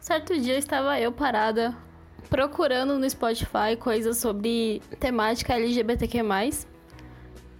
[0.00, 1.76] Certo dia estava eu parada
[2.30, 6.20] procurando no Spotify coisas sobre temática LGBTQ+,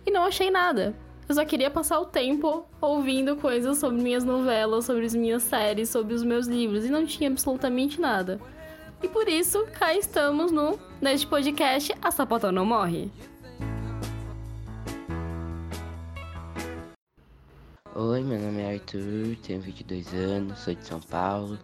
[0.07, 0.95] e não achei nada.
[1.29, 5.91] Eu só queria passar o tempo ouvindo coisas sobre minhas novelas, sobre as minhas séries,
[5.91, 8.41] sobre os meus livros, e não tinha absolutamente nada.
[9.03, 13.13] E por isso, cá estamos no neste podcast A Sapatão Não Morre.
[17.95, 21.59] Oi, meu nome é Arthur, tenho 22 anos, sou de São Paulo,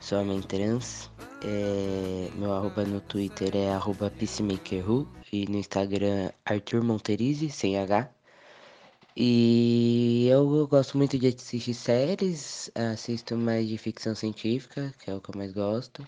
[0.00, 1.10] sou homem trans.
[1.42, 8.10] É, meu arroba no Twitter é arroba peacemakerhu e no Instagram Arthur Monterize, sem H.
[9.16, 15.20] E eu gosto muito de assistir séries, assisto mais de ficção científica, que é o
[15.20, 16.06] que eu mais gosto.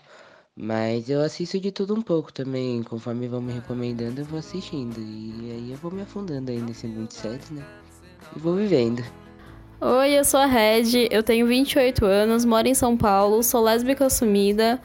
[0.55, 4.99] Mas eu assisto de tudo um pouco também, conforme vão me recomendando, eu vou assistindo.
[4.99, 7.65] E aí eu vou me afundando aí nesse mundo de séries, né?
[8.35, 9.03] E vou vivendo.
[9.85, 14.05] Oi, eu sou a Red, eu tenho 28 anos, moro em São Paulo, sou lésbica
[14.05, 14.79] assumida.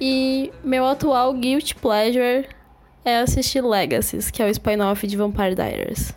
[0.00, 2.48] E meu atual guilty pleasure
[3.04, 6.14] é assistir Legacies, que é o spin-off de Vampire Diaries.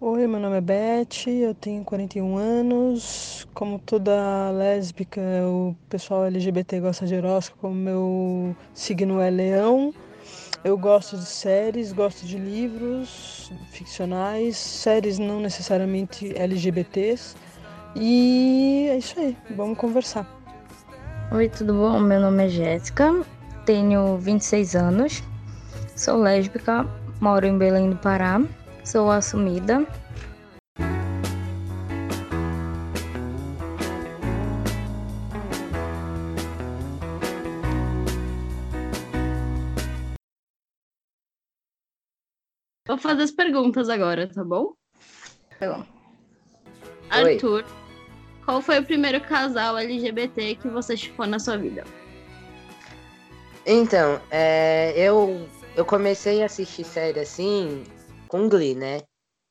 [0.00, 3.46] Oi, meu nome é Beth, eu tenho 41 anos.
[3.52, 9.92] Como toda lésbica, o pessoal LGBT gosta de horóscopo, meu signo é leão.
[10.64, 17.36] Eu gosto de séries, gosto de livros ficcionais, séries não necessariamente LGBTs.
[17.94, 20.26] E é isso aí, vamos conversar.
[21.30, 22.00] Oi, tudo bom?
[22.00, 23.24] Meu nome é Jéssica,
[23.64, 25.22] tenho 26 anos,
[25.94, 26.86] sou lésbica,
[27.20, 28.40] moro em Belém do Pará
[28.88, 29.86] Sou assumida.
[42.88, 44.72] Vou fazer as perguntas agora, tá bom?
[45.60, 45.84] Tá bom.
[47.10, 47.64] Arthur,
[48.46, 51.84] qual foi o primeiro casal LGBT que você chupou na sua vida?
[53.66, 55.46] Então, é, eu,
[55.76, 57.84] eu comecei a assistir série assim
[58.26, 59.02] com Glee, né?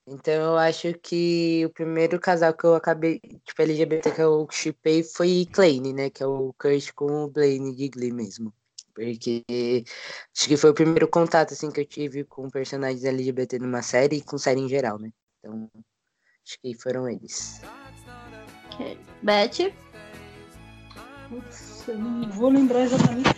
[0.08, 5.04] Então eu acho que o primeiro casal que eu acabei, tipo, LGBT que eu chipei
[5.04, 6.10] foi Kleine, né?
[6.10, 8.52] Que é o Kurt com o Blaine de Glee mesmo.
[8.98, 9.46] Porque
[10.36, 14.18] acho que foi o primeiro contato assim que eu tive com personagens LGBT numa série
[14.18, 15.12] e com série em geral, né?
[15.40, 15.70] Então,
[16.44, 17.62] acho que foram eles.
[18.74, 18.98] Okay.
[19.22, 19.72] Beth?
[21.30, 23.38] Putz, eu não vou lembrar exatamente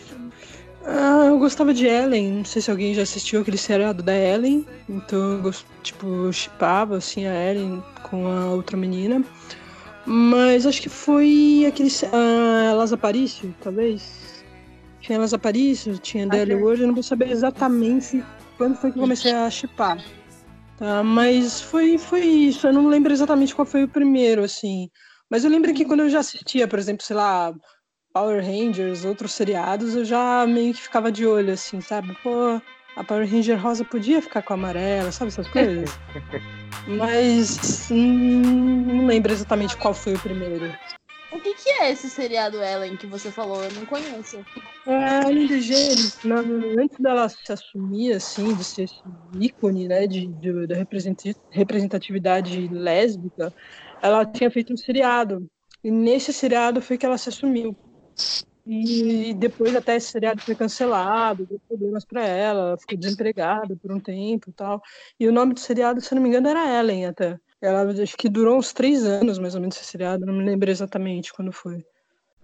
[0.86, 2.32] ah, eu gostava de Ellen.
[2.32, 4.66] Não sei se alguém já assistiu aquele seriado da Ellen.
[4.88, 5.54] Então eu,
[5.84, 9.22] tipo, chipava assim a Ellen com a outra menina.
[10.06, 11.90] Mas acho que foi aquele.
[11.90, 14.39] Uh, Elas Aparício, talvez.
[15.10, 16.82] Tinha Elas Aparício, tinha ah, Daily World.
[16.82, 18.24] Eu não vou saber exatamente
[18.58, 19.98] quando foi que eu comecei a chipar.
[20.78, 22.68] Tá, mas foi, foi isso.
[22.68, 24.88] Eu não lembro exatamente qual foi o primeiro, assim.
[25.28, 27.52] Mas eu lembro que quando eu já assistia, por exemplo, sei lá,
[28.14, 32.16] Power Rangers, outros seriados, eu já meio que ficava de olho, assim, sabe?
[32.22, 32.62] Pô,
[32.96, 35.90] a Power Ranger rosa podia ficar com a amarela, sabe essas coisas?
[36.88, 40.72] Mas hum, não lembro exatamente qual foi o primeiro.
[41.32, 43.64] O que, que é esse seriado Ellen que você falou?
[43.64, 44.44] Eu não conheço.
[44.86, 46.20] A Ellen DeGeneres,
[46.80, 49.02] antes dela se assumir, assim, de ser esse
[49.40, 50.76] ícone, né, de, de, da
[51.52, 53.54] representatividade lésbica,
[54.02, 55.48] ela tinha feito um seriado.
[55.84, 57.78] E nesse seriado foi que ela se assumiu.
[58.66, 63.92] E depois até esse seriado foi cancelado, deu problemas para ela, ela ficou desempregada por
[63.92, 64.82] um tempo e tal.
[65.20, 67.40] E o nome do seriado, se não me engano, era Ellen até.
[67.62, 70.70] Ela acho que durou uns três anos, mais ou menos, esse seriado, não me lembro
[70.70, 71.84] exatamente quando foi.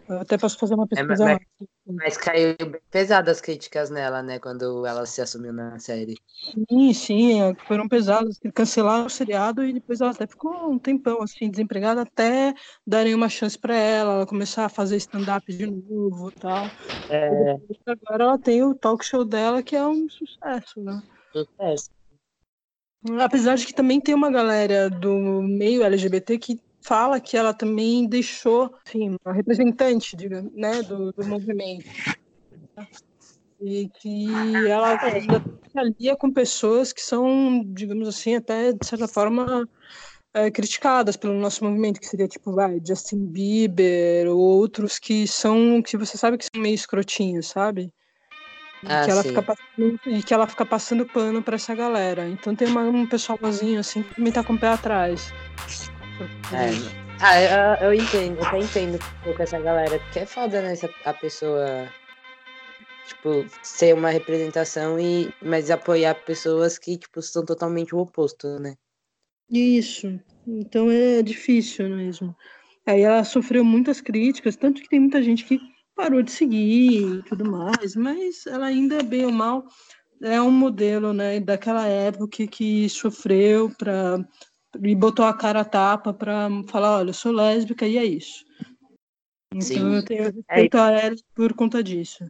[0.07, 1.23] Eu até posso fazer uma pesquisa.
[1.23, 1.39] É, mas,
[1.87, 4.37] mas, caiu bem pesado as críticas nela, né?
[4.39, 6.15] Quando ela se assumiu na série.
[6.69, 8.39] Sim, sim, é, foram pesadas.
[8.53, 12.53] Cancelaram o seriado e depois ela até ficou um tempão assim, desempregada, até
[12.85, 16.69] darem uma chance para ela, ela começar a fazer stand-up de novo e tal.
[17.09, 17.55] É...
[17.55, 21.01] E agora ela tem o talk show dela, que é um sucesso, né?
[21.33, 21.89] Sucesso.
[23.21, 28.07] Apesar de que também tem uma galera do meio LGBT que fala que ela também
[28.07, 31.85] deixou, enfim, uma representante de, né, do, do movimento.
[33.61, 34.27] E que
[34.67, 39.67] ela se alia com pessoas que são, digamos assim, até de certa forma
[40.33, 45.81] é, criticadas pelo nosso movimento, que seria tipo, vai, Justin Bieber, ou outros que são,
[45.81, 47.91] que você sabe que são meio escrotinhos, sabe?
[48.87, 52.27] Ah, que ela fica passando, e que ela fica passando pano para essa galera.
[52.27, 55.33] Então tem uma, um pessoalzinho assim que também tá com o pé atrás.
[56.53, 57.05] É.
[57.21, 57.41] Ah,
[57.81, 60.73] eu, eu, entendo, eu até entendo um pouco essa galera, porque é foda, né?
[61.05, 61.89] A pessoa,
[63.07, 68.75] tipo, ser uma representação e mas apoiar pessoas que, tipo, são totalmente o oposto, né?
[69.49, 70.19] Isso.
[70.47, 72.35] Então é difícil mesmo.
[72.85, 75.59] Aí ela sofreu muitas críticas, tanto que tem muita gente que
[75.95, 79.65] parou de seguir e tudo mais, mas ela ainda, bem ou mal,
[80.21, 84.19] é um modelo, né, daquela época que, sofreu para
[84.81, 88.43] e botou a cara a tapa para falar, olha, eu sou lésbica e é isso.
[89.53, 89.95] Então Sim.
[89.95, 90.79] eu tenho é respeito é.
[90.81, 92.29] a ela por conta disso.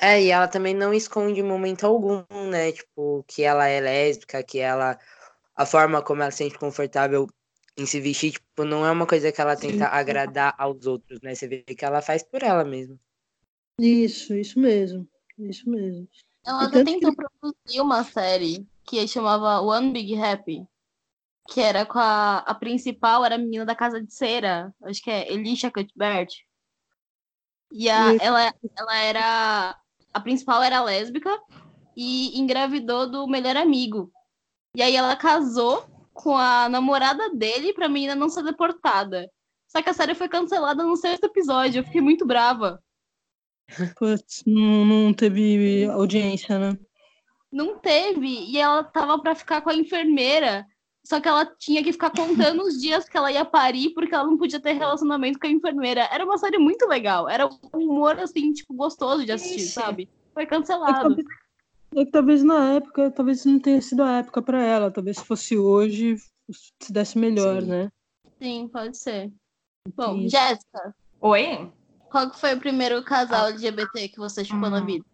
[0.00, 2.72] É, e ela também não esconde em momento algum, né?
[2.72, 4.98] Tipo, que ela é lésbica, que ela.
[5.54, 7.26] A forma como ela se sente confortável
[7.76, 9.90] em se vestir, tipo, não é uma coisa que ela tenta Sim.
[9.90, 11.34] agradar aos outros, né?
[11.34, 12.98] Você vê que ela faz por ela mesma.
[13.78, 15.06] Isso, isso mesmo.
[15.38, 16.08] Isso mesmo.
[16.44, 17.16] Ela até tentou que...
[17.16, 20.66] produzir uma série que chamava One Big Happy.
[21.48, 24.74] Que era com a, a principal, era a menina da Casa de Cera.
[24.82, 26.28] Acho que é Elisha Cuthbert.
[27.70, 29.78] E a, ela, ela era.
[30.12, 31.30] A principal era lésbica
[31.96, 34.10] e engravidou do melhor amigo.
[34.74, 39.30] E aí ela casou com a namorada dele pra menina não ser deportada.
[39.68, 41.80] Só que a série foi cancelada no sexto episódio.
[41.80, 42.82] Eu fiquei muito brava.
[43.98, 46.78] Putz, não, não teve audiência, né?
[47.52, 48.26] Não teve.
[48.26, 50.66] E ela tava pra ficar com a enfermeira.
[51.04, 54.24] Só que ela tinha que ficar contando os dias que ela ia parir, porque ela
[54.26, 56.08] não podia ter relacionamento com a enfermeira.
[56.10, 57.28] Era uma série muito legal.
[57.28, 59.72] Era um humor, assim, tipo, gostoso de assistir, Ixi.
[59.72, 60.08] sabe?
[60.34, 61.16] Foi cancelado.
[61.94, 64.90] É que, talvez na época, talvez não tenha sido a época para ela.
[64.90, 66.16] Talvez se fosse hoje,
[66.82, 67.68] se desse melhor, Sim.
[67.68, 67.92] né?
[68.40, 69.32] Sim, pode ser.
[69.94, 70.36] Bom, Isso.
[70.36, 70.94] Jéssica.
[71.20, 71.72] Oi?
[72.10, 74.72] Qual que foi o primeiro casal LGBT que você chupou hum.
[74.72, 75.04] na vida?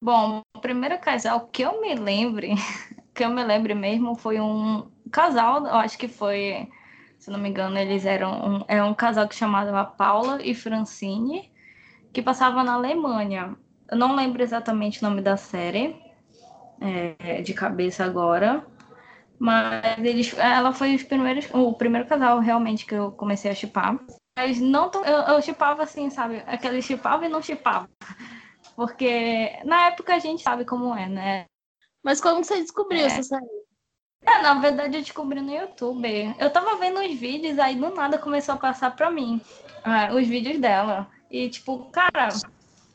[0.00, 2.54] Bom, o primeiro casal que eu me lembre
[3.14, 6.68] que eu me lembro mesmo foi um casal, eu acho que foi,
[7.18, 11.50] se não me engano, eles eram um, é um casal que chamava Paula e Francine,
[12.12, 13.56] que passava na Alemanha.
[13.90, 16.00] Eu não lembro exatamente o nome da série,
[16.80, 18.64] é, de cabeça agora,
[19.38, 23.98] mas eles, ela foi os primeiros, o primeiro casal realmente que eu comecei a chipar.
[24.36, 26.42] Mas não eu, eu chipava assim, sabe?
[26.46, 27.88] Aquele chipava e não chipava.
[28.76, 31.46] Porque na época a gente sabe como é, né?
[32.04, 33.06] Mas como você descobriu é.
[33.06, 33.46] essa série?
[34.24, 36.34] É, na verdade eu descobri no YouTube.
[36.38, 39.40] Eu tava vendo os vídeos, aí do nada começou a passar pra mim
[39.84, 41.08] uh, os vídeos dela.
[41.30, 42.28] E, tipo, cara,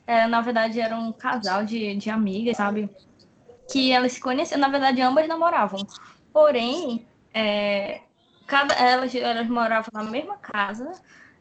[0.06, 2.90] é, na verdade era um casal de, de amigas, sabe?
[3.72, 5.86] Que elas se conheciam, na verdade ambas namoravam.
[6.32, 8.02] Porém, é,
[8.48, 10.92] cada, elas, elas moravam na mesma casa,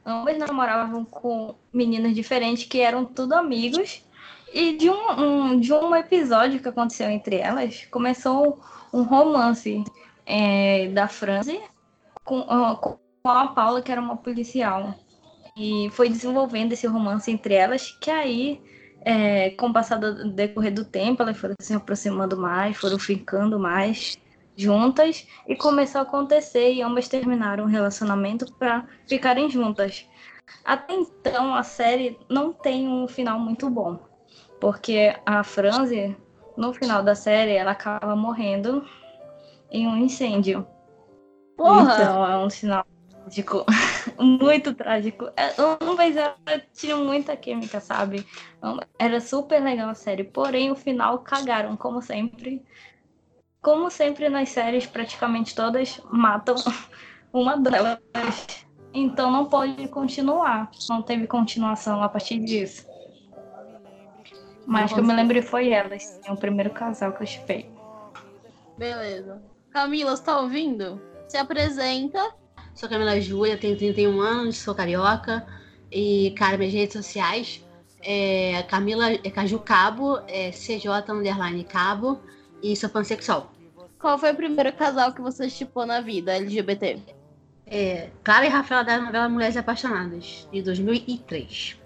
[0.04, 4.04] ambas namoravam com meninas diferentes que eram tudo amigos
[4.52, 8.60] e de um, um, de um episódio que aconteceu entre elas, começou
[8.92, 9.82] um romance
[10.26, 11.60] é, da Franzi
[12.22, 14.94] com, com a Paula, que era uma policial.
[15.56, 18.60] E foi desenvolvendo esse romance entre elas, que aí,
[19.04, 23.58] é, com o passar do decorrer do tempo, elas foram se aproximando mais, foram ficando
[23.58, 24.16] mais
[24.56, 30.06] juntas, e começou a acontecer, e ambas terminaram o relacionamento para ficarem juntas.
[30.64, 34.12] Até então, a série não tem um final muito bom
[34.62, 36.16] porque a Franzi,
[36.56, 38.86] no final da série, ela acaba morrendo
[39.72, 40.64] em um incêndio.
[41.56, 41.94] Porra!
[41.94, 42.86] Então é um sinal
[43.22, 43.64] trágico,
[44.18, 45.30] muito trágico.
[45.80, 48.26] Ambas é, tinham muita química, sabe?
[48.98, 52.62] Era super legal a série, porém o final cagaram, como sempre.
[53.60, 56.56] Como sempre nas séries, praticamente todas matam
[57.32, 57.98] uma delas.
[58.92, 60.70] Então não pode continuar.
[60.88, 62.90] Não teve continuação a partir disso.
[64.66, 67.70] Mas que eu me lembro foi elas, sim, o primeiro casal que eu chipei.
[68.78, 69.42] Beleza.
[69.70, 71.00] Camila, você tá ouvindo?
[71.28, 72.41] Se apresenta.
[72.74, 75.46] Sou Camila Júlia, tenho 31 anos, sou carioca.
[75.90, 77.62] E, cara, minhas redes sociais
[78.00, 82.20] é Camila é Caju Cabo, é CJ Underline Cabo
[82.62, 83.52] e sou pansexual.
[83.98, 86.98] Qual foi o primeiro casal que você chipou na vida LGBT?
[87.66, 91.80] É, Clara e Rafaela da novela Mulheres Apaixonadas, de 2003.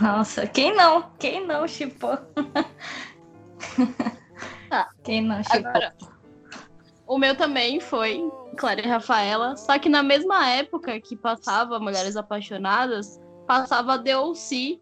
[0.00, 1.10] Nossa, quem não?
[1.18, 2.18] Quem não chipou?
[4.68, 4.90] Tá.
[5.02, 5.58] Quem não chipou?
[5.58, 5.94] Agora,
[7.06, 12.16] o meu também foi Clara e Rafaela, só que na mesma época que passava Mulheres
[12.16, 14.80] Apaixonadas, passava The O.C.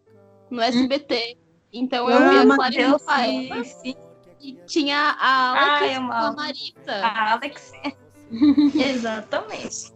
[0.49, 1.37] no SBT.
[1.71, 3.63] Então eu via Clara e Rafaela.
[4.39, 7.05] E tinha a Alex Ai, a Marita.
[7.05, 7.71] A Alex.
[8.75, 9.93] Exatamente.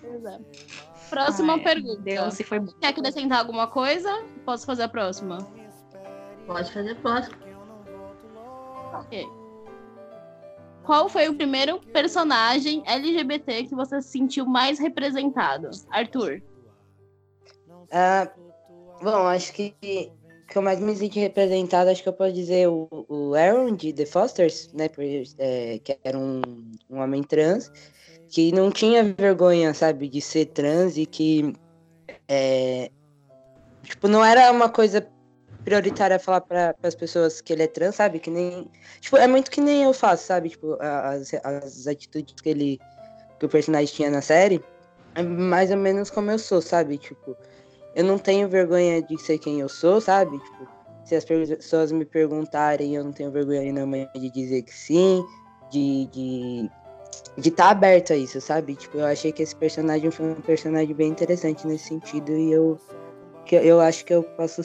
[0.00, 0.38] Pois é.
[1.10, 2.02] Próxima Ai, pergunta.
[2.02, 4.24] Deus, se foi Quer acrescentar alguma coisa?
[4.44, 5.38] Posso fazer a próxima?
[6.46, 7.36] Pode fazer a próxima.
[8.94, 9.28] Ok.
[10.88, 15.68] Qual foi o primeiro personagem LGBT que você se sentiu mais representado?
[15.90, 16.40] Arthur.
[17.92, 18.32] Ah,
[19.02, 22.88] bom, acho que que eu mais me senti representado, acho que eu posso dizer o,
[23.06, 24.88] o Aaron de The Fosters, né?
[24.88, 26.40] Por, é, que era um,
[26.88, 27.70] um homem trans.
[28.30, 31.52] que não tinha vergonha, sabe, de ser trans e que
[32.26, 32.90] é,
[33.82, 35.06] tipo, não era uma coisa
[35.68, 38.18] prioritária falar para as pessoas que ele é trans, sabe?
[38.18, 38.70] Que nem.
[39.00, 40.48] Tipo, é muito que nem eu faço, sabe?
[40.48, 42.78] Tipo, as, as atitudes que ele.
[43.38, 44.64] que o personagem tinha na série.
[45.14, 46.96] É mais ou menos como eu sou, sabe?
[46.96, 47.36] Tipo,
[47.94, 50.38] eu não tenho vergonha de ser quem eu sou, sabe?
[50.38, 50.68] Tipo,
[51.04, 55.24] se as pessoas me perguntarem, eu não tenho vergonha nenhuma de dizer que sim,
[55.70, 56.70] de de
[57.36, 58.74] de estar tá aberto a isso, sabe?
[58.74, 62.78] Tipo, eu achei que esse personagem foi um personagem bem interessante nesse sentido e eu
[63.44, 64.62] que eu acho que eu posso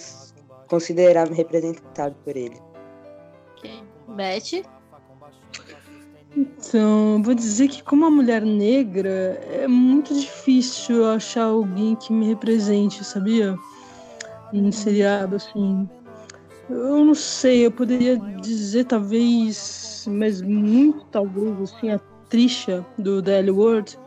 [0.74, 2.60] considerar-me representado por ele.
[3.56, 3.84] Ok.
[4.08, 4.66] Beth?
[6.36, 12.26] Então, vou dizer que como uma mulher negra, é muito difícil achar alguém que me
[12.26, 13.56] represente, sabia?
[14.52, 15.88] Um seriado assim.
[16.68, 22.00] Eu não sei, eu poderia dizer talvez, mas muito talvez, assim, a
[22.30, 24.00] Trisha do Daily World,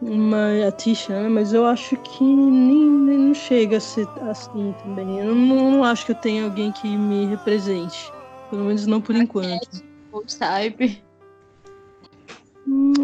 [0.00, 1.28] uma a Tisha, né?
[1.28, 5.18] Mas eu acho que nem, nem não chega a ser assim também.
[5.18, 8.12] Eu não, não, acho que eu tenha alguém que me represente.
[8.48, 9.84] Pelo menos não por enquanto.
[10.12, 11.02] Ou Type.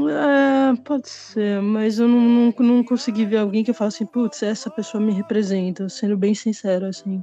[0.08, 4.06] É, pode ser, mas eu não, não, não consegui ver alguém que eu falo assim,
[4.06, 7.22] putz, essa pessoa me representa, sendo bem sincero, assim.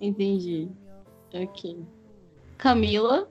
[0.00, 0.68] Entendi.
[1.34, 1.84] Ok.
[2.56, 3.28] Camila?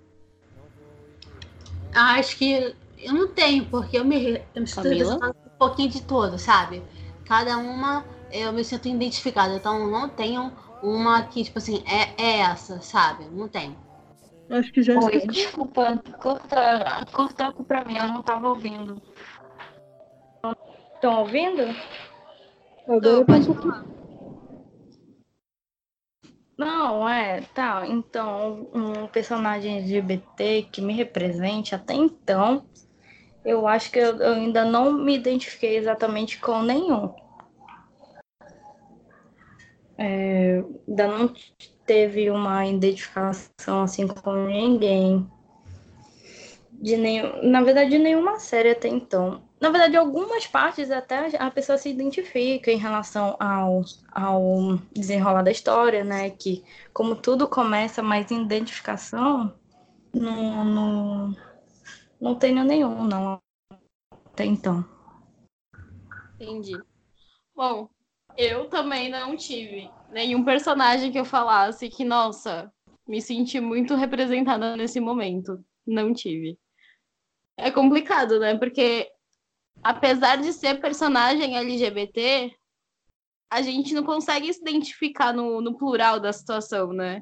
[1.94, 5.18] Ah, acho que eu não tenho, porque eu me, eu me Camila?
[5.56, 6.84] Um pouquinho de todo, sabe?
[7.26, 10.52] Cada uma eu me sinto identificada, então não tenho
[10.84, 13.26] uma que, tipo assim, é, é essa, sabe?
[13.26, 13.76] Não tenho.
[14.50, 19.02] Acho que já Oi, desculpa, corta, cortou pra mim, eu não tava ouvindo.
[20.94, 21.64] Estão ouvindo?
[22.88, 23.86] Agora pode falar.
[26.58, 27.86] Não, é, tá.
[27.88, 32.66] Então, um personagem LGBT que me represente até então,
[33.46, 37.14] eu acho que eu, ainda não me identifiquei exatamente com nenhum.
[39.98, 41.34] É, ainda não
[41.86, 45.30] teve uma identificação assim com ninguém.
[46.74, 49.44] De nenhum, na verdade, de nenhuma série até então.
[49.62, 55.52] Na verdade, algumas partes até a pessoa se identifica em relação ao, ao desenrolar da
[55.52, 56.30] história, né?
[56.32, 59.54] Que como tudo começa mais em identificação,
[60.14, 61.36] não, não,
[62.20, 63.42] não tenho nenhum, não,
[64.26, 64.84] até então.
[66.36, 66.78] Entendi.
[67.56, 67.90] Bom,
[68.38, 72.72] eu também não tive nenhum personagem que eu falasse que, nossa,
[73.08, 75.64] me senti muito representada nesse momento.
[75.86, 76.58] Não tive.
[77.58, 78.58] É complicado, né?
[78.58, 79.10] Porque
[79.84, 82.54] apesar de ser personagem LGBT,
[83.50, 87.22] a gente não consegue se identificar no, no plural da situação, né?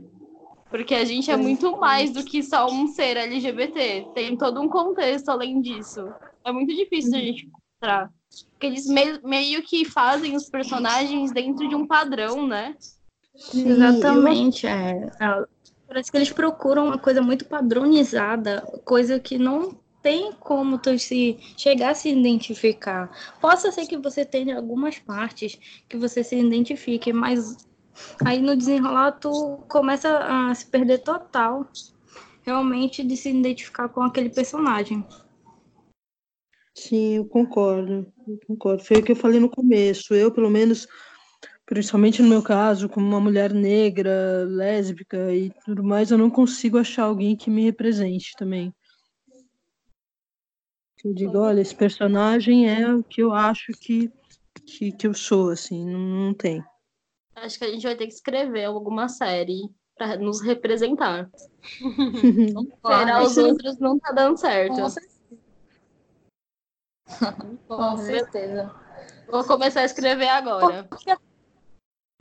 [0.74, 4.08] Porque a gente é muito mais do que só um ser LGBT.
[4.16, 6.12] Tem todo um contexto além disso.
[6.44, 8.12] É muito difícil a gente encontrar.
[8.50, 12.76] Porque eles meio, meio que fazem os personagens dentro de um padrão, né?
[13.36, 14.66] Sim, Exatamente.
[14.66, 15.12] É.
[15.88, 21.38] Parece que eles procuram uma coisa muito padronizada, coisa que não tem como tu se
[21.56, 23.16] chegar a se identificar.
[23.40, 25.56] Possa ser que você tenha algumas partes
[25.88, 27.58] que você se identifique, mas
[28.26, 31.68] aí no desenrolar tu começa a se perder total,
[32.44, 35.06] realmente de se identificar com aquele personagem.
[36.76, 38.12] Sim, eu concordo.
[38.28, 38.84] Eu concordo.
[38.84, 40.14] Foi o que eu falei no começo.
[40.14, 40.88] Eu, pelo menos,
[41.66, 46.78] principalmente no meu caso, como uma mulher negra, lésbica e tudo mais, eu não consigo
[46.78, 48.74] achar alguém que me represente também.
[51.04, 54.10] Eu digo, olha, esse personagem é o que eu acho que,
[54.66, 56.64] que, que eu sou, assim, não, não tem.
[57.36, 61.30] Acho que a gente vai ter que escrever alguma série para nos representar.
[62.84, 64.76] Esperar os outros não tá dando certo.
[67.68, 68.74] Com certeza.
[69.28, 70.84] Vou começar a escrever agora.
[70.84, 71.16] Porque...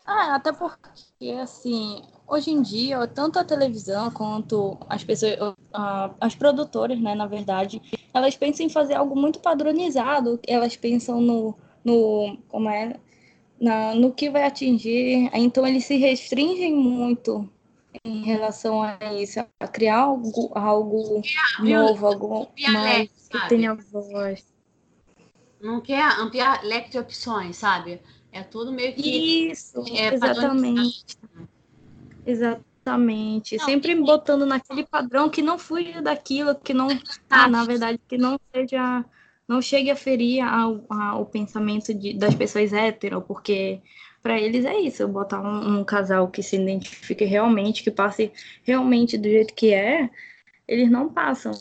[0.04, 5.54] Ah, até porque, assim, hoje em dia, tanto a televisão quanto as pessoas,
[6.20, 7.80] as produtoras, né, na verdade,
[8.12, 12.98] elas pensam em fazer algo muito padronizado, elas pensam no, no como é,
[13.62, 17.48] na, no que vai atingir, então eles se restringem muito
[18.04, 21.22] em relação a isso, a criar algo, algo
[21.60, 24.52] novo, algo mais que tenha voz
[25.62, 28.00] não quer ampliar leque de opções, sabe?
[28.32, 29.50] É tudo meio que.
[29.50, 31.16] Isso, é exatamente.
[32.26, 33.56] Exatamente.
[33.56, 36.88] Não, Sempre botando naquele padrão que não fuja daquilo, que não.
[37.30, 39.04] Ah, na verdade, que não seja.
[39.48, 43.80] Não chegue a ferir ao, ao pensamento de, das pessoas hétero, porque
[44.22, 48.32] para eles é isso, botar um, um, casal que se identifique realmente, que passe
[48.62, 50.08] realmente do jeito que é,
[50.66, 51.52] eles não passam.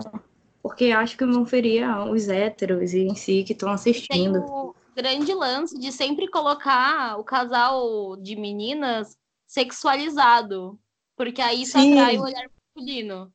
[0.62, 4.40] porque acho que não feria os héteros em si que estão assistindo.
[4.40, 10.80] Tem o grande lance de sempre colocar o casal de meninas sexualizado,
[11.16, 11.94] porque aí isso Sim.
[11.94, 12.46] atrai o olhar
[12.76, 13.34] masculino.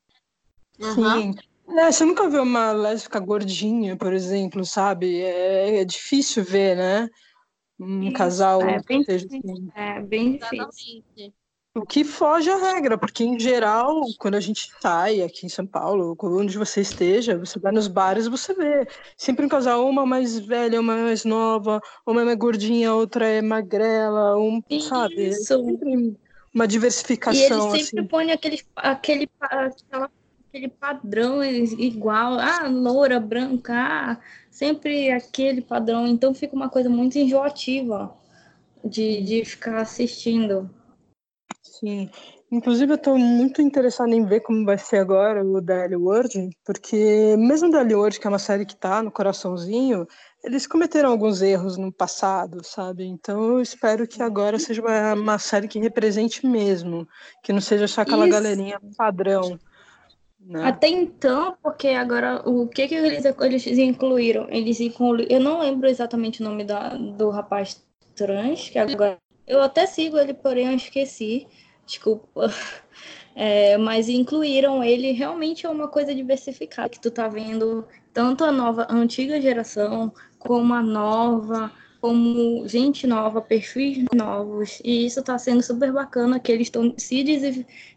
[0.78, 1.34] Sim.
[1.68, 5.20] É, você nunca vê uma lésbica gordinha, por exemplo, sabe?
[5.20, 7.08] É, é difícil ver, né?
[7.78, 9.52] Um Isso, casal é bem que seja difícil.
[9.52, 9.68] assim.
[9.74, 10.56] É bem difícil.
[10.56, 11.34] Exatamente.
[11.74, 15.66] O que foge à regra, porque em geral, quando a gente sai aqui em São
[15.66, 20.38] Paulo, onde você esteja, você vai nos bares, você vê sempre um casal, uma mais
[20.38, 25.26] velha, uma mais nova, uma é mais gordinha, outra é magrela, um, sabe?
[25.26, 25.44] É Isso.
[25.44, 26.16] sempre
[26.54, 28.06] uma E eles diversificação, sempre assim.
[28.08, 30.10] põem aquele, aquele, aquela-
[30.48, 34.18] aquele padrão igual, ah, loura, branca, ah,
[34.50, 36.06] sempre aquele padrão.
[36.06, 38.16] Então fica uma coisa muito enjoativa
[38.84, 40.70] de, de ficar assistindo.
[41.62, 42.10] Sim.
[42.50, 46.50] Inclusive, eu estou muito interessada em ver como vai ser agora o da Ellie World,
[46.64, 50.06] porque mesmo da Ellie World, que é uma série que está no coraçãozinho,
[50.44, 53.04] eles cometeram alguns erros no passado, sabe?
[53.04, 57.06] Então eu espero que agora seja uma, uma série que represente mesmo,
[57.42, 58.32] que não seja só aquela Isso.
[58.32, 59.58] galerinha padrão,
[60.46, 60.64] né?
[60.64, 64.46] Até então, porque agora o que que eles, eles incluíram?
[64.48, 67.84] Eles incluíram, eu não lembro exatamente o nome da, do rapaz
[68.14, 71.46] trans, que agora eu até sigo ele, porém eu esqueci.
[71.84, 72.50] Desculpa.
[73.38, 78.50] É, mas incluíram ele realmente é uma coisa diversificada, que tu tá vendo tanto a
[78.50, 81.70] nova, a antiga geração, como a nova,
[82.06, 87.24] como gente nova, perfis novos, e isso tá sendo super bacana que eles estão se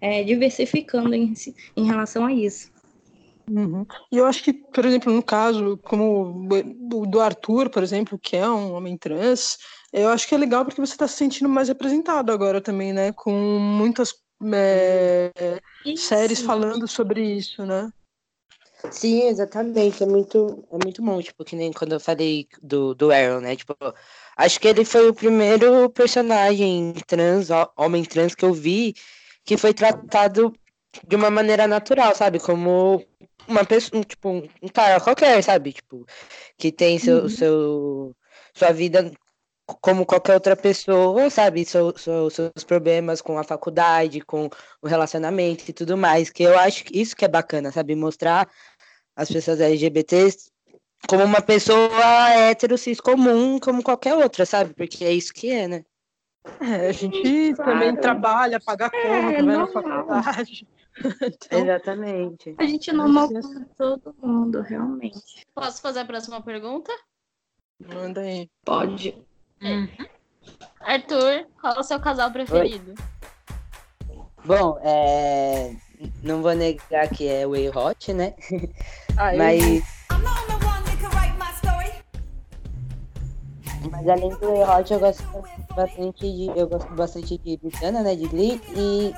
[0.01, 1.31] é, diversificando em,
[1.77, 2.71] em relação a isso.
[3.47, 3.85] Uhum.
[4.11, 6.47] E eu acho que, por exemplo, no caso, como
[6.91, 9.59] o do Arthur, por exemplo, que é um homem trans,
[9.93, 13.11] eu acho que é legal porque você está se sentindo mais representado agora também, né?
[13.11, 14.15] Com muitas
[14.51, 15.31] é,
[15.95, 17.91] séries falando sobre isso, né?
[18.87, 20.03] Sim, exatamente.
[20.03, 23.55] É muito, é muito bom, tipo, que nem quando eu falei do, do Aaron, né?
[23.55, 23.75] Tipo,
[24.37, 28.95] acho que ele foi o primeiro personagem trans, ho- homem trans que eu vi
[29.45, 30.53] que foi tratado
[31.07, 32.39] de uma maneira natural, sabe?
[32.39, 33.03] Como
[33.47, 35.73] uma pessoa, tipo, um um cara qualquer, sabe?
[35.73, 36.05] Tipo,
[36.57, 37.29] que tem seu, Uhum.
[37.29, 38.15] seu,
[38.55, 39.11] sua vida
[39.81, 41.65] como qualquer outra pessoa, sabe?
[41.65, 44.49] Seu- seus problemas com a faculdade, com
[44.81, 46.29] o relacionamento e tudo mais.
[46.29, 47.95] Que eu acho que isso que é bacana, sabe?
[47.95, 48.49] Mostrar
[49.15, 50.51] as pessoas LGBTs
[51.07, 54.73] como uma pessoa hétero cis comum, como qualquer outra, sabe?
[54.73, 55.83] Porque é isso que é, né?
[56.61, 57.71] É, a gente Claro.
[57.71, 60.67] também trabalha, paga conta, vai na faculdade.
[61.21, 62.55] Então, Exatamente.
[62.57, 65.45] A gente é normal com todo mundo, realmente.
[65.55, 66.91] Posso fazer a próxima pergunta?
[67.79, 68.49] manda aí.
[68.65, 69.15] Pode.
[69.61, 69.87] Hum.
[70.79, 72.95] Arthur, qual é o seu casal preferido?
[74.45, 75.75] Bom, é...
[76.23, 78.33] não vou negar que é o Way Hot, né?
[79.17, 79.83] Ah, Mas,
[83.91, 85.23] mas além do Way Hot, eu gosto
[85.75, 86.47] bastante de.
[86.57, 88.15] Eu gosto bastante de Britana, né?
[88.15, 88.61] De Glee.
[88.75, 89.13] E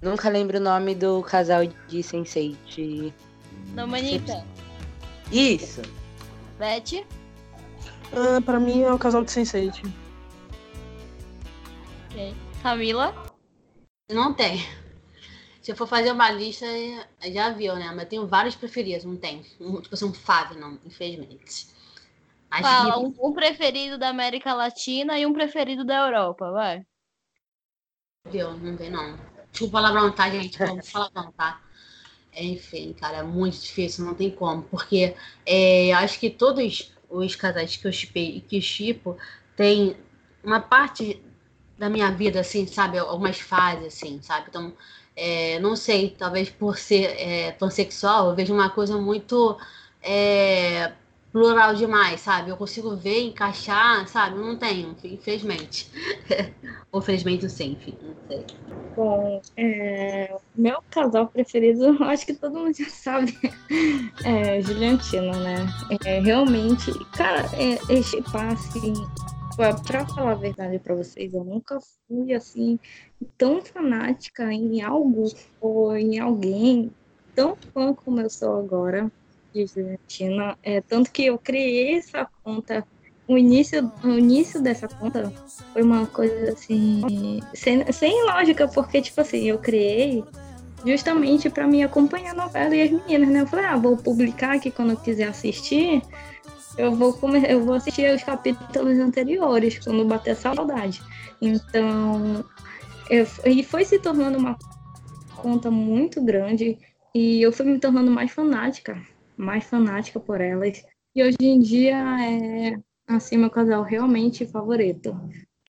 [0.00, 3.12] nunca lembro o nome do casal de Sense8.
[3.74, 4.44] Não, Manita.
[5.30, 5.82] Isso!
[6.58, 7.04] Beth?
[8.12, 9.82] Ah, pra mim é o casal de Sense8.
[12.10, 12.34] Ok.
[12.62, 13.14] Camila?
[14.10, 14.58] Não tem.
[15.62, 16.66] Se eu for fazer uma lista,
[17.30, 17.88] já viu, né?
[17.90, 19.44] Mas eu tenho vários preferidos, não tem.
[19.60, 21.66] Um, tipo assim, um fave, não, infelizmente.
[22.50, 26.86] Mas Fala que- um, um preferido da América Latina e um preferido da Europa, vai.
[28.26, 28.52] Viu?
[28.58, 29.18] Não tem, não.
[29.50, 30.58] Desculpa palavrão, tá, gente?
[30.58, 31.60] Vamos falar não, tá?
[32.34, 34.62] Enfim, cara, é muito difícil, não tem como.
[34.62, 39.16] Porque é, eu acho que todos os casais que eu chipei e que chipo
[39.56, 39.96] tem
[40.42, 41.22] uma parte
[41.78, 42.98] da minha vida, assim, sabe?
[42.98, 44.46] Algumas fases, assim, sabe?
[44.48, 44.72] Então,
[45.16, 49.58] é, não sei, talvez por ser é, pansexual, eu vejo uma coisa muito
[50.02, 50.92] é,
[51.32, 52.50] plural demais, sabe?
[52.50, 54.38] Eu consigo ver, encaixar, sabe?
[54.38, 55.90] Não tenho, infelizmente.
[56.92, 58.46] Ou felizmente sim, enfim, não sei.
[58.96, 63.38] Bom, é, meu casal preferido, acho que todo mundo já sabe,
[64.24, 65.66] é Juliantino, né?
[66.04, 68.92] É, realmente, cara, é, esse passe,
[69.86, 72.78] pra falar a verdade pra vocês, eu nunca fui assim,
[73.36, 75.24] tão fanática em algo
[75.60, 76.90] ou em alguém,
[77.34, 79.12] tão fã como eu sou agora
[79.66, 80.56] Juliantina.
[80.62, 82.84] É, tanto que eu criei essa conta.
[83.26, 85.30] O início, o início dessa conta
[85.72, 90.24] foi uma coisa assim, sem, sem lógica, porque, tipo assim, eu criei
[90.84, 93.40] justamente para me acompanhar a novela e as meninas, né?
[93.42, 96.00] Eu falei, ah, vou publicar aqui quando eu quiser assistir,
[96.78, 97.18] eu vou,
[97.48, 101.02] eu vou assistir os capítulos anteriores, quando bater saudade.
[101.42, 102.44] Então,
[103.10, 103.26] eu...
[103.44, 104.56] e foi se tornando uma
[105.36, 106.78] conta muito grande
[107.14, 109.00] e eu fui me tornando mais fanática
[109.38, 110.84] mais fanática por elas.
[111.14, 115.18] E hoje em dia é assim meu casal realmente favorito,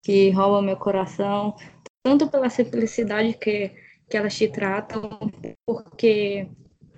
[0.02, 1.56] que rouba meu coração,
[2.04, 3.72] tanto pela simplicidade que,
[4.10, 5.20] que elas te tratam,
[5.66, 6.48] porque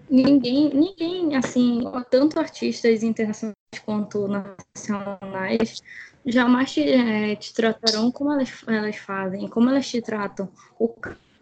[0.09, 3.55] ninguém, ninguém assim, tanto artistas internacionais
[3.85, 5.81] quanto nacionais,
[6.25, 10.93] jamais te, eh, te tratarão como elas, elas fazem, como elas te tratam, o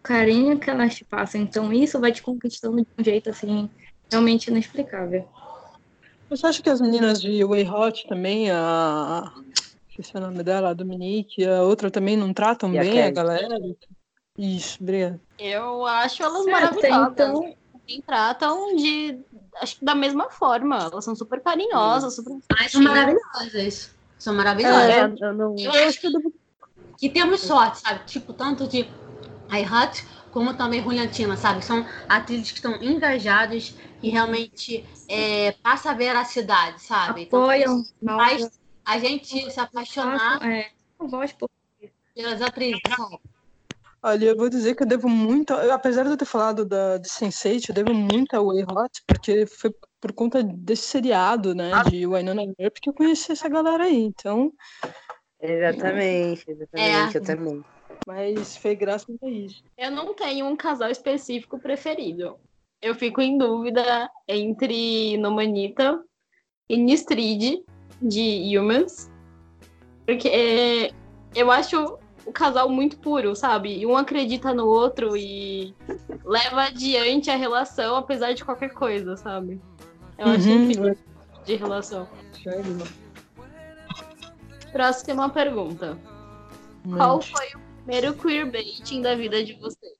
[0.02, 1.40] carinho que elas te passam.
[1.40, 3.70] Então isso vai te conquistando de um jeito assim
[4.10, 5.28] realmente inexplicável.
[6.30, 9.32] Você acha que as meninas de Way Hot também, a.
[9.88, 12.94] Esqueci o nome dela, a Dominique, a outra também não tratam E a bem a
[12.94, 13.12] Kelly.
[13.12, 13.58] galera?
[14.36, 15.20] Isso, obrigada.
[15.38, 17.12] Eu acho elas maravilhosas.
[17.12, 19.18] então, Também tratam de.
[19.60, 20.88] Acho que da mesma forma.
[20.92, 22.36] Elas são super carinhosas, super.
[22.56, 23.94] Mas são maravilhosas.
[24.18, 24.90] São maravilhosas.
[24.90, 25.56] É, eu não...
[25.58, 26.08] Eu acho que
[26.98, 28.00] que temos sorte, sabe?
[28.06, 28.80] Tipo, tanto de
[29.50, 30.04] iHut
[30.38, 31.64] como também Juliantina, sabe?
[31.64, 37.22] São atrizes que estão engajadas e realmente é, passa a veracidade, sabe?
[37.22, 40.70] Então, apoiam, faz a gente se apaixonar é,
[41.00, 41.50] voz por
[42.14, 43.18] pelas atrizes, sabe?
[44.00, 46.98] Olha, eu vou dizer que eu devo muito, eu, apesar de eu ter falado da,
[46.98, 51.72] de Sense8, eu devo muito ao Way Hot, porque foi por conta desse seriado, né,
[51.90, 54.52] de Winona Earp, que eu conheci essa galera aí, então,
[55.40, 57.20] Exatamente, exatamente, É.
[57.20, 57.64] eu também.
[58.06, 59.62] Mas foi graças a isso.
[59.76, 62.36] Eu não tenho um casal específico preferido.
[62.80, 66.02] Eu fico em dúvida entre Nomanita
[66.68, 67.62] e Nistrid
[68.00, 69.10] de Humans.
[70.06, 70.92] Porque
[71.34, 73.78] eu acho o casal muito puro, sabe?
[73.78, 75.74] E um acredita no outro e
[76.24, 79.60] leva adiante a relação, apesar de qualquer coisa, sabe?
[80.16, 80.64] Eu acho Uhum.
[80.64, 80.96] incrível
[81.44, 82.08] de relação.
[84.72, 85.98] Próxima pergunta.
[86.96, 89.96] Qual foi o primeiro queerbaiting da vida de vocês?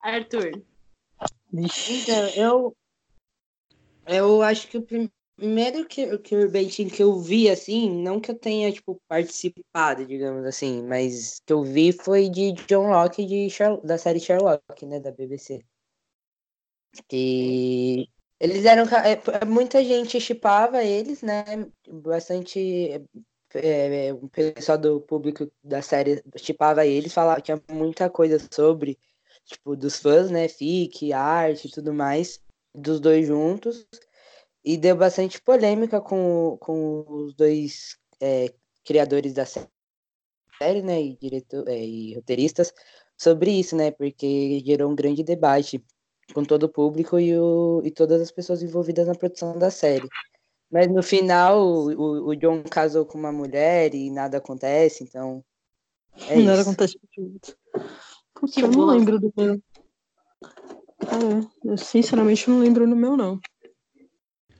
[0.00, 0.62] Arthur.
[1.52, 2.76] Então, eu.
[4.06, 6.36] Eu acho que o prim- primeiro que, que
[6.88, 11.64] que eu vi, assim, não que eu tenha, tipo, participado, digamos assim, mas que eu
[11.64, 13.48] vi foi de John Locke de
[13.82, 15.60] da série Sherlock, né, da BBC.
[17.12, 18.84] E eles eram.
[18.84, 21.44] é, muita gente chipava eles, né?
[21.88, 23.04] Bastante.
[23.54, 28.98] É, o pessoal do público da série chipava eles, falava, tinha muita coisa sobre
[29.44, 30.48] tipo, dos fãs, né?
[30.48, 32.40] Fic, arte e tudo mais,
[32.74, 33.86] dos dois juntos.
[34.64, 38.52] E deu bastante polêmica com, com os dois é,
[38.84, 39.68] criadores da sé-
[40.62, 41.00] série, né?
[41.00, 42.72] E, diretor, é, e roteiristas
[43.16, 43.90] sobre isso, né?
[43.90, 45.84] Porque gerou um grande debate
[46.34, 50.08] com todo o público e, o, e todas as pessoas envolvidas na produção da série.
[50.70, 55.42] Mas no final, o, o- John casou com uma mulher e nada acontece, então.
[56.28, 56.62] É Nada isso.
[56.62, 57.56] acontece muito.
[58.34, 59.60] Putz, Que eu não lembro do meu.
[61.00, 63.40] Cara, eu sinceramente não lembro do meu, não.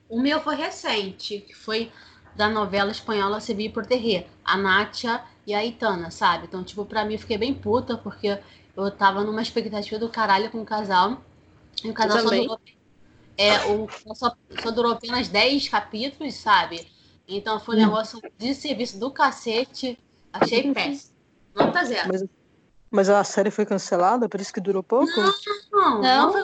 [0.08, 1.90] O meu foi recente, que foi
[2.36, 6.46] da novela espanhola Se Vi por Terrer, a Nátia e a Itana, sabe?
[6.46, 8.38] Então, tipo, pra mim eu fiquei bem puta, porque
[8.76, 11.22] eu tava numa expectativa do caralho com o casal.
[11.84, 12.42] E o casal só também.
[12.42, 12.58] durou,
[13.38, 16.86] é, o, só, só durou apenas 10 capítulos, sabe?
[17.26, 17.82] Então foi um Hum.
[17.82, 19.98] negócio de serviço do cacete.
[20.32, 21.12] Achei péssimo.
[21.54, 22.08] Nota zero.
[22.10, 22.24] Mas,
[22.90, 25.10] mas a série foi cancelada, por isso que durou pouco?
[25.72, 26.02] Não, Não?
[26.02, 26.42] não foi.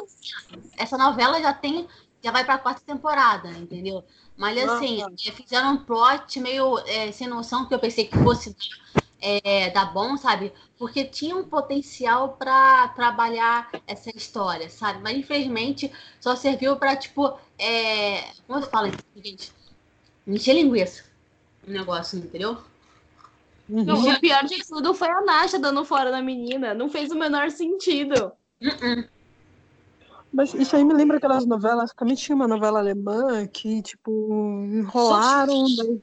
[0.76, 1.86] Essa novela já tem,
[2.22, 4.04] já vai pra quarta temporada, entendeu?
[4.36, 5.08] Mas assim, Ah.
[5.26, 9.03] eh, fizeram um plot meio eh, sem noção, que eu pensei que fosse dar,
[9.44, 10.52] eh, dar bom, sabe?
[10.78, 15.00] Porque tinha um potencial pra trabalhar essa história, sabe?
[15.02, 19.50] Mas infelizmente só serviu pra, tipo, eh, como eu falo, gente?
[20.26, 21.04] Encher linguiça.
[21.66, 22.58] O negócio, entendeu?
[23.68, 23.84] Uhum.
[23.84, 26.74] Não, o pior de tudo foi a Nasha dando fora da menina.
[26.74, 28.32] Não fez o menor sentido.
[28.60, 29.08] Uh-uh.
[30.32, 31.92] Mas isso aí me lembra aquelas novelas.
[31.96, 34.10] Também tinha uma novela alemã que, tipo,
[34.72, 35.64] enrolaram.
[35.76, 36.02] daí-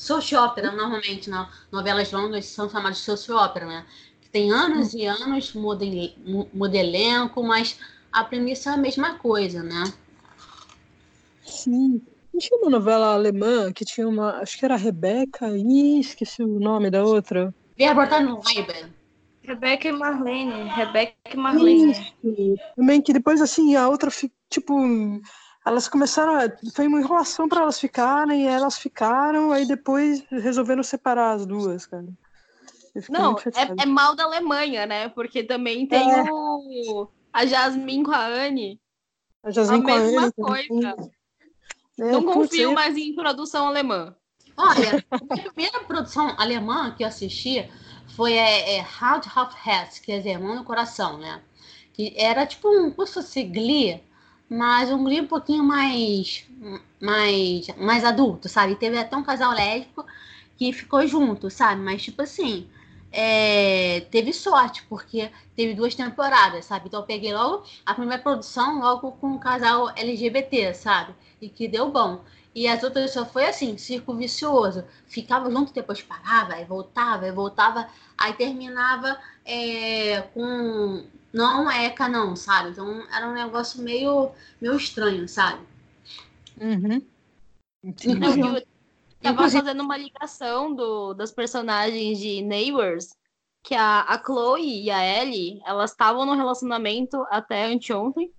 [0.00, 3.84] Social opera, normalmente, na novelas longas são chamadas de social opera, né?
[4.22, 5.84] Que tem anos e anos, muda,
[6.74, 7.78] elenco, mas
[8.10, 9.84] a premissa é a mesma coisa, né?
[11.44, 12.00] Sim.
[12.32, 14.38] Não tinha uma novela alemã que tinha uma.
[14.38, 15.54] Acho que era a Rebeca.
[15.54, 17.54] Ih, esqueci o nome da outra.
[17.76, 18.88] Verbotar no Weiber.
[19.42, 20.66] Rebeca e Marlene.
[20.70, 21.92] Rebeca e Marlene.
[21.92, 22.56] Isso.
[22.74, 24.10] Também que depois, assim, a outra,
[24.48, 24.74] tipo.
[25.64, 26.34] Elas começaram.
[26.34, 26.48] A...
[26.74, 31.86] Foi uma enrolação pra elas ficarem, e elas ficaram, aí depois resolveram separar as duas,
[31.86, 32.06] cara.
[33.08, 35.08] Não, é, é mal da Alemanha, né?
[35.08, 37.08] Porque também tem o.
[37.32, 38.80] A Jasmine com a Anne.
[39.42, 40.96] A Jasmine a com a mesma Anne coisa.
[42.00, 44.16] É, Não confio mais em produção alemã.
[44.56, 47.70] Olha, a primeira produção alemã que eu assisti
[48.16, 51.42] foi é, é, Hard of Herz, quer dizer, Mão no Coração, né?
[51.92, 54.02] Que era tipo um, como se fosse Glee,
[54.50, 56.44] mas um Glee um pouquinho mais,
[57.00, 58.74] mais, mais adulto, sabe?
[58.74, 60.04] Teve até um casal lésbico
[60.56, 61.80] que ficou junto, sabe?
[61.80, 62.68] Mas, tipo assim,
[63.12, 66.88] é, teve sorte, porque teve duas temporadas, sabe?
[66.88, 71.14] Então eu peguei logo a primeira produção, logo com um casal LGBT, sabe?
[71.40, 72.20] E que deu bom.
[72.52, 74.84] E as outras só foi assim, circo vicioso.
[75.06, 82.34] Ficava junto, depois parava, aí voltava, aí voltava, aí terminava é, com não ECA, não,
[82.36, 82.70] sabe?
[82.70, 85.64] Então era um negócio meio, meio estranho, sabe?
[86.60, 87.02] Uhum.
[87.82, 88.32] Eu Entendi.
[88.32, 88.70] vi o-
[89.22, 93.14] Tava Inclusive- fazendo uma ligação do, das personagens de Neighbors,
[93.62, 98.32] que a, a Chloe e a Ellie, elas estavam no relacionamento até anteontem.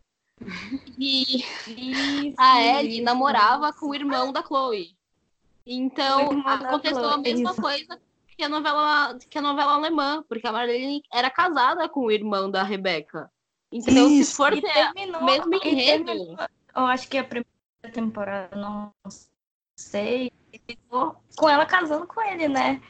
[0.98, 4.96] E Isso, a Ellie namorava com o irmão da Chloe.
[5.68, 7.62] Então, aconteceu a mesma isso.
[7.62, 8.02] coisa
[8.42, 12.50] que a novela que a novela alemã, porque a Marlene era casada com o irmão
[12.50, 13.32] da Rebecca.
[13.72, 14.32] Então, Isso.
[14.32, 16.38] se for ter terminou, mesmo enredo, terminou,
[16.76, 18.92] eu acho que a primeira temporada, não
[19.78, 20.32] sei,
[20.68, 22.82] ficou com ela casando com ele, né?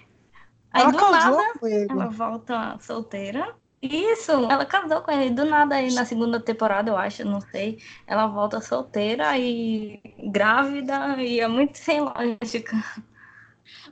[0.72, 1.88] Aí Ela do casou nada, com ele.
[1.90, 3.54] ela volta solteira.
[3.82, 5.32] Isso, ela casou com ele.
[5.32, 7.82] Do nada aí na segunda temporada, eu acho, não sei.
[8.08, 10.00] Ela volta solteira e
[10.32, 12.78] grávida e é muito sem lógica.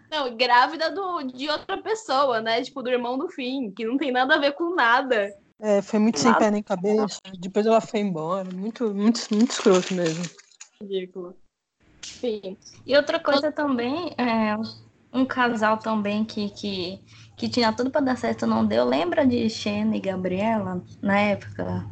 [0.10, 2.62] Não, grávida do, de outra pessoa, né?
[2.62, 5.32] Tipo, do irmão do fim, que não tem nada a ver com nada.
[5.62, 7.20] É, foi muito sem pé nem cabeça.
[7.38, 8.50] Depois ela foi embora.
[8.52, 10.24] Muito, muito, muito escroto mesmo.
[10.82, 11.36] Ridículo.
[12.24, 12.58] Enfim.
[12.86, 14.56] E outra coisa também, é,
[15.14, 17.00] um casal também que, que,
[17.38, 18.86] que tinha tudo pra dar certo não deu.
[18.86, 21.86] Lembra de Xena e Gabriela na época?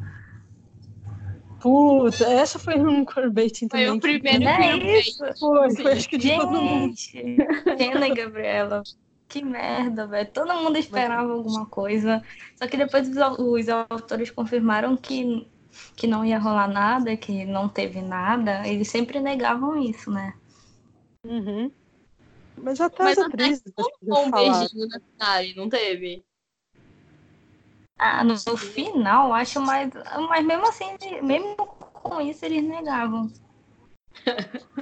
[1.59, 3.89] Puta, essa foi um queerbaiting Foi também.
[3.89, 5.23] o que- primeiro Não é isso?
[5.39, 6.95] Foi, foi acho que de todo mundo.
[6.95, 8.83] Gente, e Gabriela.
[9.27, 10.29] Que merda, velho.
[10.31, 12.23] Todo mundo esperava alguma coisa.
[12.55, 15.45] Só que depois os, os autores confirmaram que,
[15.95, 18.65] que não ia rolar nada, que não teve nada.
[18.67, 20.33] Eles sempre negavam isso, né?
[21.25, 21.71] Uhum.
[22.57, 26.23] Mas até Mas as até atrizes que já Um beijinho na finale, não teve?
[27.99, 29.89] Ah, no final, acho mais.
[30.29, 31.55] Mas mesmo assim, mesmo
[31.93, 33.31] com isso, eles negavam.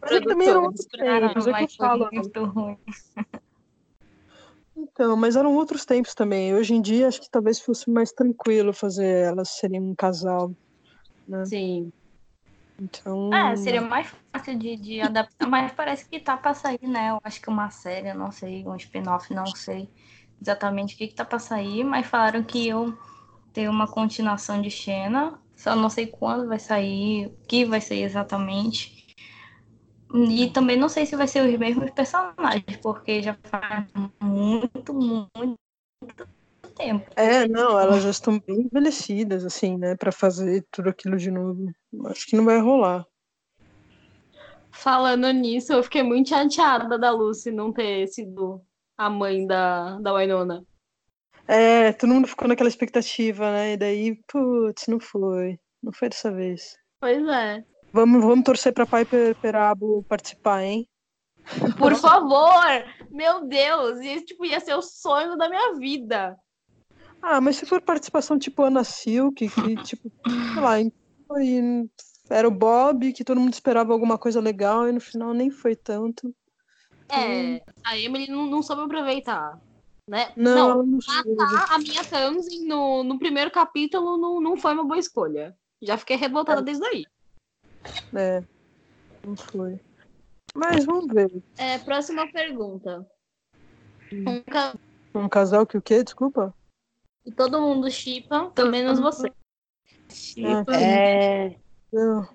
[0.00, 2.08] Mas também eram outros tempos, é que eu falo.
[2.12, 2.78] muito ruim.
[4.76, 6.54] Então, mas eram outros tempos também.
[6.54, 10.52] Hoje em dia, acho que talvez fosse mais tranquilo fazer elas serem um casal.
[11.26, 11.44] Né?
[11.46, 11.92] Sim.
[12.80, 13.34] Então.
[13.34, 17.10] É, seria mais fácil de, de adaptar, mas parece que tá pra sair, né?
[17.10, 19.88] Eu acho que uma série, não sei, um spin-off, não sei
[20.40, 22.96] exatamente o que, que tá pra sair, mas falaram que iam
[23.52, 27.96] ter uma continuação de Xena, só não sei quando vai sair, o que vai ser
[27.96, 28.98] exatamente.
[30.14, 33.86] E também não sei se vai ser os mesmos personagens, porque já faz
[34.20, 35.58] muito, muito
[36.74, 37.10] tempo.
[37.16, 41.70] É, não, elas já estão bem envelhecidas, assim, né, Pra fazer tudo aquilo de novo.
[42.06, 43.04] Acho que não vai rolar.
[44.70, 48.62] Falando nisso, eu fiquei muito chateada da Lucy não ter sido
[48.98, 50.64] a mãe da, da Winona.
[51.46, 53.72] É, todo mundo ficou naquela expectativa, né?
[53.72, 55.58] E daí, putz, não foi.
[55.82, 56.76] Não foi dessa vez.
[57.00, 57.64] Pois é.
[57.92, 60.86] Vamos, vamos torcer pra Piper Perabo participar, hein?
[61.78, 62.66] Por favor!
[63.10, 64.00] Meu Deus!
[64.00, 66.36] Isso tipo, ia ser o sonho da minha vida.
[67.22, 70.12] Ah, mas se for participação tipo Ana Silk, que tipo,
[70.52, 70.74] sei lá,
[71.26, 71.90] foi,
[72.28, 75.74] era o Bob, que todo mundo esperava alguma coisa legal e no final nem foi
[75.74, 76.34] tanto.
[77.10, 79.58] É, a Emily não, não soube aproveitar.
[80.08, 80.32] Né?
[80.36, 81.34] Não, não soube.
[81.34, 85.56] matar a minha Tamsin no, no primeiro capítulo não, não foi uma boa escolha.
[85.82, 87.06] Já fiquei revoltada desde aí.
[88.14, 88.42] É,
[89.24, 89.78] não foi.
[90.54, 91.30] Mas vamos ver.
[91.56, 93.06] É, próxima pergunta.
[94.12, 94.74] Um ca-
[95.14, 96.02] Um casal que o quê?
[96.02, 96.54] Desculpa?
[97.24, 99.30] que todo mundo chipa, menos você.
[100.42, 101.54] Ah, É.
[101.92, 102.26] não.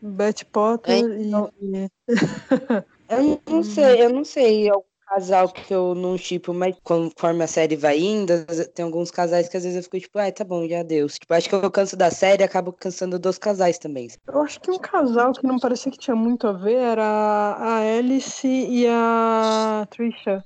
[0.00, 1.88] Betty Potter e.
[3.08, 7.46] Eu não sei, eu não sei algum casal que eu não tipo, mas conforme a
[7.46, 8.32] série vai indo,
[8.74, 11.06] tem alguns casais que às vezes eu fico tipo, ai, tá bom, já deu.
[11.08, 14.08] Tipo, acho que eu canso da série e acabo cansando dos casais também.
[14.26, 17.98] Eu acho que um casal que não parecia que tinha muito a ver era a
[17.98, 20.44] Alice e a Trisha.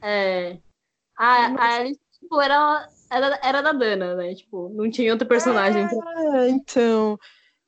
[0.00, 0.58] É.
[1.18, 4.34] A, a Alice, tipo, era, era, era da Dana, né?
[4.34, 5.82] Tipo, não tinha outro personagem.
[5.82, 7.18] É, então.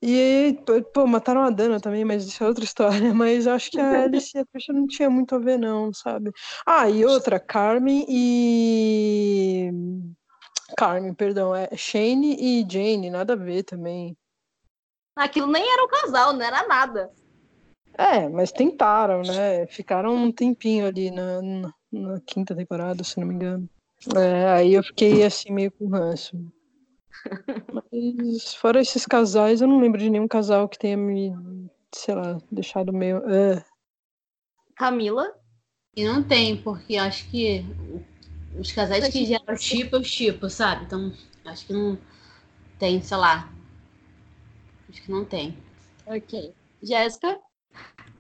[0.03, 0.59] E,
[0.95, 3.13] pô, mataram a Dana também, mas isso é outra história.
[3.13, 6.33] Mas acho que a Alice e a Trisha não tinha muito a ver, não, sabe?
[6.67, 9.71] Ah, e outra, Carmen e.
[10.77, 14.17] Carmen, perdão, é Shane e Jane, nada a ver também.
[15.17, 17.11] Aquilo nem era um casal, não era nada.
[17.99, 19.67] É, mas tentaram, né?
[19.67, 23.69] Ficaram um tempinho ali na, na, na quinta temporada, se não me engano.
[24.17, 26.37] É, aí eu fiquei assim meio com ranço.
[27.73, 31.33] Mas fora esses casais, eu não lembro de nenhum casal que tenha me,
[31.93, 33.23] sei lá, deixado meio.
[33.27, 33.65] "Ah".
[34.75, 35.35] Camila?
[35.97, 37.65] E não tem, porque acho que
[38.59, 40.85] os casais que geram chip, eu chipo, sabe?
[40.85, 41.13] Então,
[41.45, 41.99] acho que não
[42.79, 43.53] tem, sei lá.
[44.89, 45.57] Acho que não tem.
[46.07, 46.55] Ok.
[46.83, 47.39] Jéssica?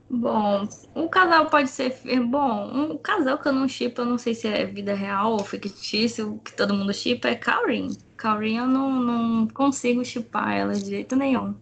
[0.09, 1.97] Bom, um casal pode ser.
[2.27, 5.45] Bom, um casal que eu não chipo, eu não sei se é vida real ou
[5.45, 7.89] fictício, que todo mundo chipa, é Kaurin.
[8.21, 11.55] Kaurin eu não, não consigo chipar ela de jeito nenhum.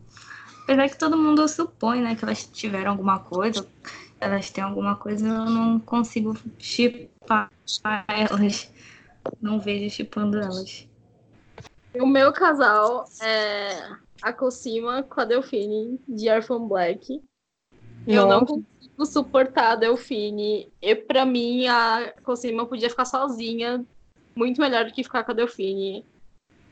[0.65, 3.65] Apesar que todo mundo supõe, né, que elas tiveram alguma coisa,
[4.21, 7.49] elas têm alguma coisa, eu não consigo chipar
[8.09, 8.73] elas.
[9.41, 10.89] Não vejo chipando elas.
[11.95, 13.91] O meu casal é
[14.21, 17.23] a Cosima com a Delfine de Orphan Black.
[18.05, 20.73] Eu não consigo suportar a Delfine.
[20.83, 23.87] E pra mim, a Cosima podia ficar sozinha.
[24.35, 26.05] Muito melhor do que ficar com a Delfine.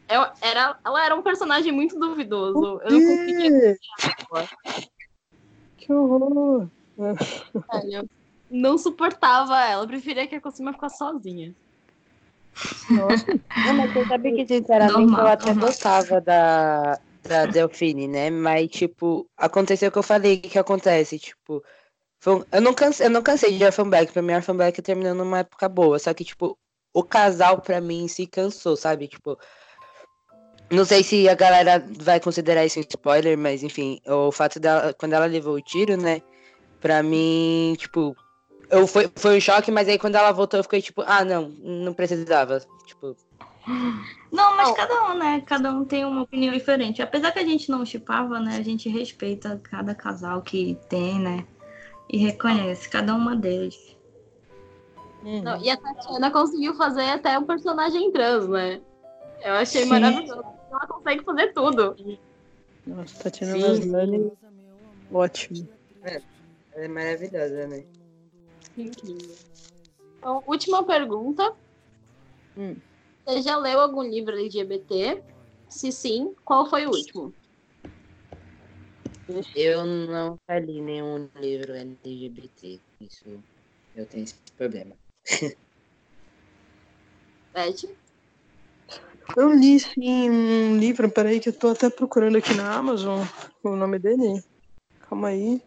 [0.08, 2.80] Eu, era, ela era um personagem muito duvidoso.
[2.84, 3.76] Eu não conseguia
[5.76, 6.68] Que horror!
[6.96, 8.08] velho.
[8.50, 9.82] Não suportava ela.
[9.82, 11.52] Eu preferia que a Cosima ficasse sozinha.
[12.90, 13.26] Nossa.
[13.56, 15.66] Não, mas você sabe que, sinceramente, Normal, eu até normal.
[15.66, 18.30] gostava da, da Delfine, né?
[18.30, 21.62] Mas, tipo, aconteceu o que eu falei que acontece, tipo...
[22.26, 25.14] um- eu, não cansei, eu não cansei de Orphan Black, pra mim Orphan Black terminou
[25.14, 26.56] numa época boa, só que, tipo,
[26.94, 29.08] o casal pra mim se cansou, sabe?
[29.08, 29.38] Tipo,
[30.70, 34.94] não sei se a galera vai considerar isso um spoiler, mas, enfim, o fato dela,
[34.94, 36.22] quando ela levou o tiro, né?
[36.81, 38.16] Pra mim, tipo...
[38.68, 41.50] Eu foi, foi um choque, mas aí quando ela voltou eu fiquei tipo, ah, não,
[41.62, 42.61] não precisava.
[42.85, 43.16] Tipo,
[44.33, 44.74] Não, mas Não.
[44.74, 45.42] cada um, né?
[45.46, 47.02] Cada um tem uma opinião diferente.
[47.02, 48.57] Apesar que a gente não chipava, né?
[48.57, 51.46] A gente respeita cada casal que tem, né?
[52.09, 53.96] E reconhece cada uma deles.
[55.22, 58.81] Não, e a Tatiana conseguiu fazer até um personagem trans, né?
[59.42, 59.88] Eu achei Sim.
[59.88, 60.55] maravilhoso.
[60.76, 61.96] Ela consegue fazer tudo.
[62.86, 63.60] Nossa, Tatiana Sim.
[63.60, 64.32] Maslany,
[65.10, 65.68] ótimo.
[66.02, 66.22] ela
[66.74, 67.84] é maravilhosa, né?
[68.76, 71.54] Então, última pergunta.
[72.56, 72.76] Hum.
[73.24, 75.22] Você já leu algum livro LGBT?
[75.68, 77.34] Se sim, qual foi o último?
[79.54, 82.78] Eu não li nenhum livro LGBT.
[83.00, 83.24] Isso
[83.94, 84.94] eu tenho esse problema.
[87.52, 88.05] Beth?
[89.34, 93.24] Eu li, sim, um livro, peraí, que eu tô até procurando aqui na Amazon
[93.62, 94.42] o nome dele.
[95.08, 95.60] Calma aí.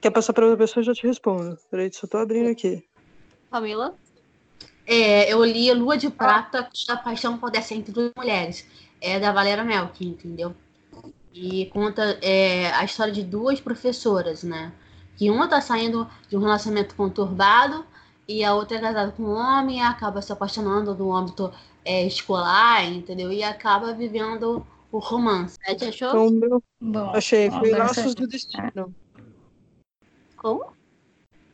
[0.00, 0.80] Quer passar pra outra pessoa?
[0.80, 1.58] Eu já te respondo.
[1.70, 2.82] Peraí, só tô abrindo aqui.
[3.50, 3.94] Camila?
[4.86, 8.66] É, eu li Lua de Prata, a paixão ser entre duas mulheres.
[9.00, 10.54] É da Valéria Melk, entendeu?
[11.32, 14.72] E conta é, a história de duas professoras, né?
[15.16, 17.84] Que uma tá saindo de um relacionamento conturbado
[18.30, 21.52] e a outra é casada com um homem e acaba se apaixonando no âmbito
[21.84, 23.32] é, escolar, entendeu?
[23.32, 25.58] E acaba vivendo o romance.
[25.66, 26.08] Beth achou?
[26.08, 28.94] Então, meu, Bom, achei, foi Laços do Destino.
[30.36, 30.72] Como?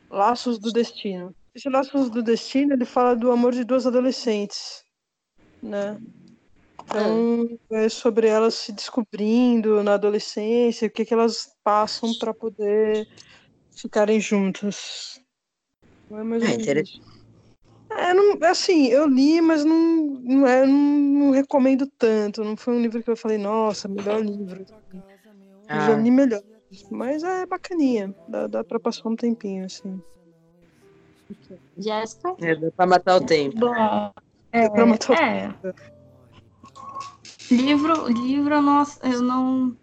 [0.09, 1.33] Laços do Destino.
[1.55, 4.83] Esse Laços do Destino, ele fala do amor de duas adolescentes,
[5.61, 5.99] né?
[6.85, 13.07] Então, é sobre elas se descobrindo na adolescência, o que, que elas passam para poder
[13.75, 15.19] ficarem juntas.
[16.09, 17.01] Não é mais ou Ah, interessante.
[17.89, 22.43] É, não, assim, eu li, mas não, não, é, não, não recomendo tanto.
[22.43, 24.65] Não foi um livro que eu falei, nossa, melhor livro.
[25.69, 26.41] Eu já Ah, li melhor.
[26.91, 28.13] Mas é bacaninha.
[28.27, 30.01] Dá, dá pra passar um tempinho, assim.
[31.77, 32.35] Jéssica?
[32.39, 33.57] é, dá pra matar o tempo.
[33.57, 34.11] Bom,
[34.51, 35.55] é, pra matar o é.
[37.49, 39.77] Livro, livro não, eu não.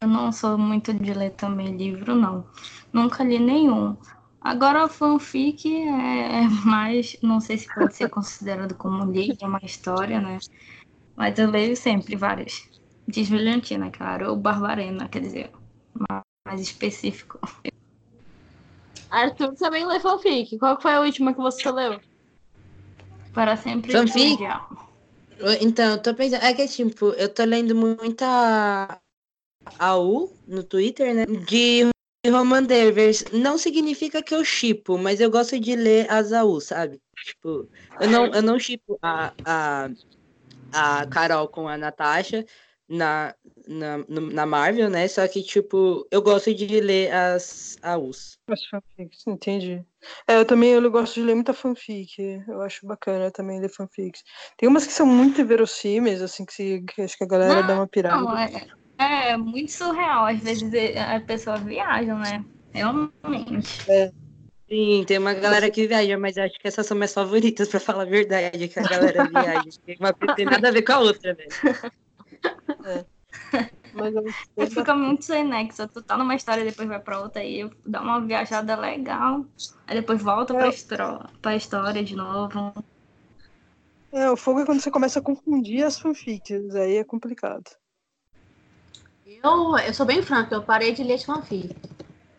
[0.00, 2.46] Eu não sou muito de ler também livro, não.
[2.92, 3.96] Nunca li nenhum.
[4.40, 7.16] Agora, fanfic é, é mais.
[7.22, 10.38] Não sei se pode ser considerado como um livro, uma história, né?
[11.14, 12.68] Mas eu leio sempre várias.
[13.06, 15.50] De Juliantina, claro, ou Barbarena, quer dizer,
[16.46, 17.40] mais específico.
[19.10, 20.58] Arthur também lê fanfic.
[20.58, 22.00] Qual que foi a última que você leu?
[23.34, 23.92] Para sempre.
[23.92, 24.42] Fanfic?
[25.60, 26.42] Então, eu tô pensando.
[26.44, 29.00] É que, tipo, eu tô lendo muita
[29.78, 31.26] AU no Twitter, né?
[31.26, 31.90] De
[32.26, 33.24] Roman Devers.
[33.32, 37.00] Não significa que eu chipo, mas eu gosto de ler as AU, sabe?
[37.24, 37.68] Tipo,
[38.00, 39.90] eu não, eu não chipo a, a,
[40.72, 42.44] a Carol com a Natasha
[42.88, 43.34] na,
[43.68, 45.06] na, na Marvel, né?
[45.06, 48.38] Só que, tipo, eu gosto de ler as AUs.
[48.48, 49.84] As fanfics, entendi.
[50.26, 52.42] É, eu também eu gosto de ler muita fanfic.
[52.48, 54.24] Eu acho bacana também ler fanfics.
[54.58, 57.74] Tem umas que são muito verossímeis, assim, que, se, que acho que a galera dá
[57.74, 58.16] uma pirada.
[58.16, 58.66] Não, é,
[59.00, 60.26] é muito surreal.
[60.26, 62.44] Às vezes é, a pessoa viaja, né?
[62.72, 63.82] Realmente.
[64.68, 68.02] Sim, tem uma galera que viaja, mas acho que essas são minhas favoritas, pra falar
[68.02, 69.68] a verdade, que a galera viaja.
[69.98, 71.50] Uma coisa tem nada a ver com a outra, velho.
[73.92, 75.88] Mas eu, fica muito sem nexo.
[75.88, 79.44] Tu tá numa história, depois vai pra outra aí, dá uma viajada legal.
[79.88, 82.72] Aí depois volta pra, histro- pra história de novo.
[84.12, 87.64] é, o fogo é quando você começa a confundir as fanfics, aí é complicado.
[89.30, 91.76] Eu, eu sou bem franca, eu parei de ler de fanfic.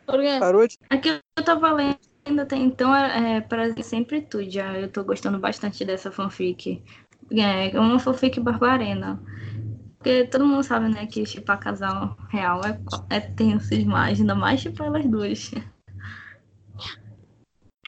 [0.05, 0.77] Porque Parou de.
[0.89, 4.77] Aqui eu tava lendo até então é, é pra sempre tu já.
[4.77, 6.83] Eu tô gostando bastante dessa fanfic.
[7.31, 9.23] É uma fanfic barbarena.
[9.97, 12.77] Porque todo mundo sabe, né, que chipar casal real é,
[13.15, 15.51] é tenso demais, ainda mais chipar elas duas.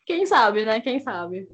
[0.05, 0.79] quem sabe, né?
[0.79, 1.49] Quem sabe?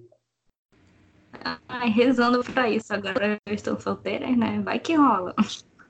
[1.67, 2.93] Ai, rezando pra isso.
[2.93, 4.61] Agora eu estou solteiras, né?
[4.61, 5.33] Vai que rola.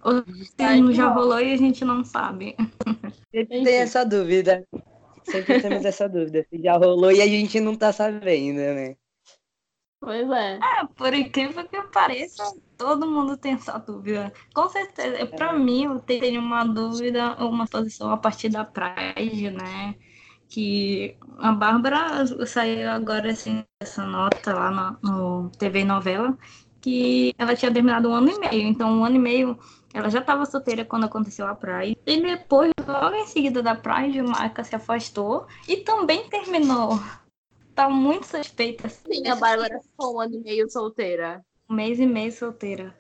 [0.03, 2.55] Ou se já rolou e a gente não sabe.
[3.31, 4.65] Sempre tem essa dúvida.
[5.23, 6.45] Sempre temos essa dúvida.
[6.49, 8.95] Se já rolou e a gente não tá sabendo, né?
[9.99, 10.55] Pois é.
[10.55, 12.43] É, por incrível que pareça,
[12.77, 14.31] todo mundo tem essa dúvida.
[14.53, 19.95] Com certeza, pra mim, eu tenho uma dúvida, uma posição a partir da Pride, né?
[20.47, 26.35] Que a Bárbara saiu agora, assim, essa nota lá no, no TV novela,
[26.81, 28.67] que ela tinha terminado um ano e meio.
[28.67, 29.57] Então, um ano e meio,
[29.93, 31.97] ela já estava solteira quando aconteceu a Pride.
[32.05, 36.99] E depois, logo em seguida da Pride, Marca se afastou e também terminou.
[37.75, 39.13] Tá muito suspeita, assim.
[39.13, 41.41] Sim, a Bárbara ficou um ano e meio solteira.
[41.69, 42.93] um mês e meio solteira.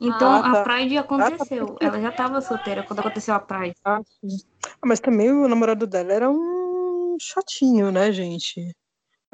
[0.00, 0.60] Então Ah, tá.
[0.60, 1.76] a Pride aconteceu.
[1.80, 3.74] Ela já estava solteira quando aconteceu a Pride.
[3.84, 4.36] Ah, sim.
[4.64, 8.74] Ah, mas também o namorado dela era um chatinho, né, gente?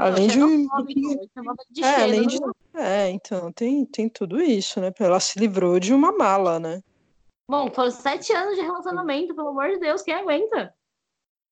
[0.03, 0.37] Além de.
[1.71, 2.53] De É, além cheiro.
[2.75, 2.81] de.
[2.81, 4.93] É, então, tem, tem tudo isso, né?
[4.99, 6.81] Ela se livrou de uma mala, né?
[7.49, 10.75] Bom, foram sete anos de relacionamento, pelo amor de Deus, quem aguenta?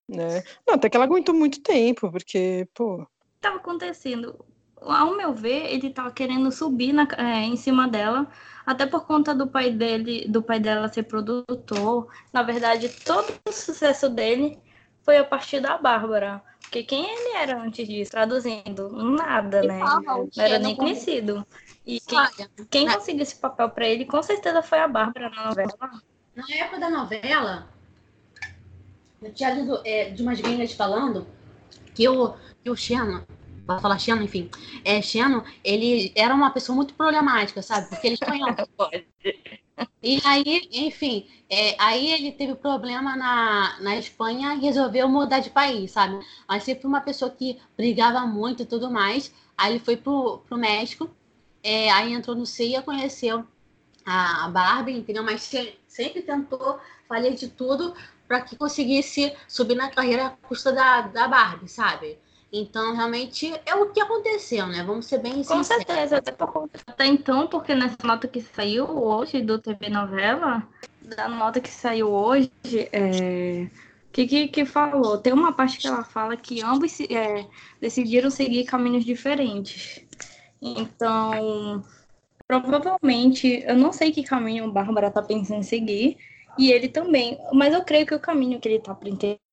[0.09, 0.43] né?
[0.67, 2.95] Não, até que ela aguentou muito tempo, porque, pô.
[2.95, 4.45] O que estava acontecendo?
[4.81, 8.27] Ao meu ver, ele estava querendo subir na- é, em cima dela,
[8.67, 12.09] até por conta do pai dele, do pai dela ser produtor.
[12.33, 14.59] Na verdade, todo o sucesso dele
[15.03, 16.43] foi a partir da Bárbara.
[16.71, 18.13] Porque quem ele era antes disso?
[18.13, 19.81] Traduzindo, nada, né?
[19.81, 21.45] Não era nem conhecido.
[21.85, 25.29] E quem, Olha, quem na- conseguiu esse papel pra ele, com certeza foi a Bárbara
[25.31, 25.77] na novela.
[26.37, 27.69] Na época da novela,
[29.21, 31.27] eu tinha lido é, de umas gringas falando
[31.93, 33.27] que o, que o Xeno,
[33.75, 34.51] vou falar Xeno, enfim,
[34.85, 37.89] é, Xeno, ele era uma pessoa muito problemática, sabe?
[37.89, 38.55] Porque ele espanhol.
[40.03, 45.51] E aí, enfim, é, aí ele teve problema na, na Espanha e resolveu mudar de
[45.51, 46.19] país, sabe?
[46.49, 49.33] Mas sempre uma pessoa que brigava muito e tudo mais.
[49.59, 51.11] Aí ele foi pro, pro México,
[51.63, 53.45] é, aí entrou no CIA, conheceu
[54.07, 55.23] a Barbie, entendeu?
[55.25, 57.95] Mas se- sempre tentou fazer de tudo
[58.29, 62.19] para que conseguisse subir na carreira à custa da, da Barbie, sabe?
[62.53, 64.83] Então, realmente, é o que aconteceu, né?
[64.83, 65.85] Vamos ser bem Com sinceros.
[65.85, 70.67] certeza, até, por até então, porque nessa nota que saiu hoje do TV Novela,
[71.01, 72.51] da nota que saiu hoje,
[72.93, 73.69] é,
[74.13, 75.19] que, que, que falou?
[75.19, 77.47] Tem uma parte que ela fala que ambos é,
[77.81, 80.05] decidiram seguir caminhos diferentes.
[80.61, 81.85] Então,
[82.49, 86.19] provavelmente, eu não sei que caminho o Bárbara tá pensando em seguir,
[86.59, 88.95] e ele também, mas eu creio que o caminho que ele tá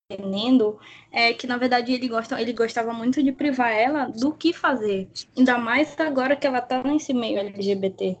[0.08, 0.78] pretendendo
[1.12, 5.06] é que, na verdade, ele, gosta, ele gostava muito de privar ela do que fazer.
[5.36, 8.16] Ainda mais agora que ela tá nesse meio LGBT.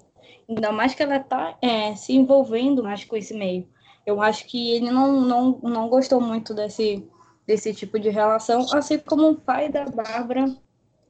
[0.46, 3.66] Ainda mais que ela tá é, se envolvendo mais com esse meio.
[4.04, 7.06] Eu acho que ele não, não, não gostou muito desse,
[7.46, 10.54] desse tipo de relação, assim como o pai da Bárbara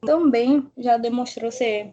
[0.02, 1.92] também já demonstrou ser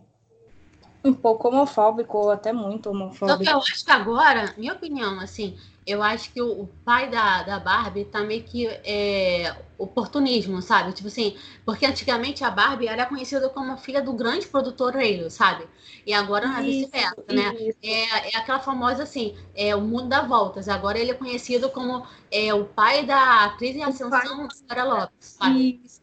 [1.05, 3.49] um pouco homofóbico, ou até muito Só que homofóbico.
[3.49, 8.05] eu acho que agora, minha opinião, assim, eu acho que o, pai da, da Barbie
[8.05, 10.93] tá meio que é, oportunismo, sabe?
[10.93, 15.67] Tipo assim, porque antigamente a Barbie era conhecida como filha do grande produtor Raylo, sabe?
[16.03, 17.55] E agora é Isso, vice-versa, né?
[17.83, 20.67] É, é aquela famosa assim, é o mundo dá voltas.
[20.67, 25.79] Agora ele é conhecido como é, o pai da atriz em ascensão, Sara Lopes, sabe?
[25.85, 26.01] Isso,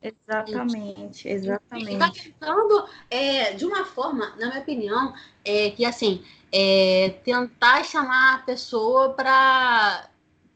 [0.00, 2.22] exatamente, exatamente.
[2.22, 6.22] tentando, é, de uma forma, na minha opinião, é, que assim,
[6.52, 10.08] é, tentar chamar a pessoa para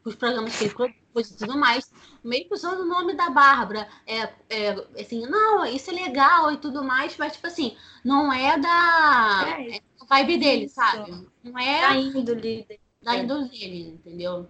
[0.03, 1.91] os programas que ele produz e tudo mais,
[2.23, 3.87] meio que usando o nome da Bárbara.
[4.05, 8.57] É, é, assim, não, isso é legal e tudo mais, mas tipo assim, não é
[8.57, 11.27] da É, é vibe dele, sabe?
[11.43, 12.67] Não é da índole
[13.01, 14.47] da índole dele, entendeu?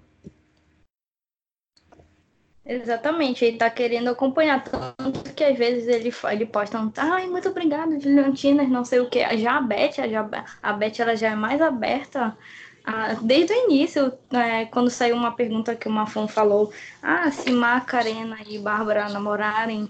[2.65, 7.49] Exatamente, ele tá querendo acompanhar tanto que às vezes ele, ele posta um, ai, muito
[7.49, 9.19] obrigado, Juliantinas, não sei o que.
[9.37, 10.29] Já a Beth, a, já,
[10.61, 12.37] a Beth ela já é mais aberta
[12.85, 17.51] ah, desde o início, é, quando saiu uma pergunta que o Mafon falou, ah, se
[17.51, 19.89] Macarena e Bárbara namorarem,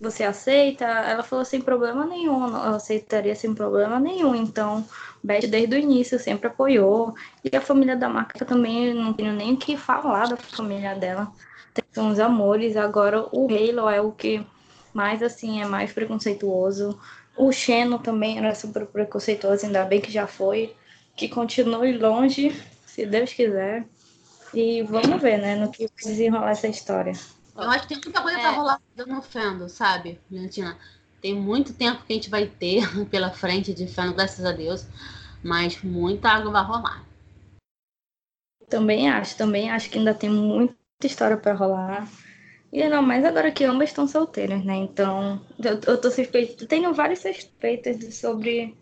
[0.00, 0.84] você aceita?
[0.84, 4.34] Ela falou sem problema nenhum, eu aceitaria sem problema nenhum.
[4.34, 4.84] Então,
[5.22, 7.14] Beth desde o início sempre apoiou.
[7.44, 11.32] E a família da Marca também, não tenho nem o que falar da família dela.
[11.74, 12.76] Tem uns amores.
[12.76, 14.44] Agora o Halo é o que
[14.92, 16.98] mais assim é mais preconceituoso.
[17.36, 20.74] O Xeno também era super preconceituoso, ainda bem que já foi.
[21.16, 22.50] Que continue longe,
[22.86, 23.86] se Deus quiser.
[24.54, 27.12] E vamos ver, né, no que desenrolar essa história.
[27.56, 28.42] Eu acho que tem muita coisa É.
[28.42, 30.76] pra rolar no Fendo, sabe, Valentina?
[31.20, 34.86] Tem muito tempo que a gente vai ter pela frente de Fendo, graças a Deus.
[35.42, 37.04] Mas muita água vai rolar.
[38.68, 40.74] Também acho, também acho que ainda tem muita
[41.06, 42.08] história pra rolar.
[42.72, 44.76] E ainda mais agora que ambas estão solteiras, né?
[44.76, 46.66] Então, eu, eu tô suspeito.
[46.66, 48.76] Tenho várias suspeitas sobre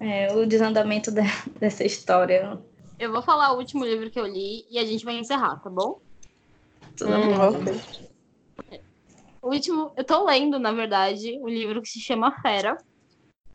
[0.00, 1.22] é, o desandamento de-
[1.60, 2.58] dessa história.
[2.98, 5.68] Eu vou falar o último livro que eu li e a gente vai encerrar, tá
[5.70, 6.00] bom?
[6.96, 7.80] Tudo Hum, bem.
[9.42, 12.76] O último, eu tô lendo, na verdade, um livro que se chama Fera.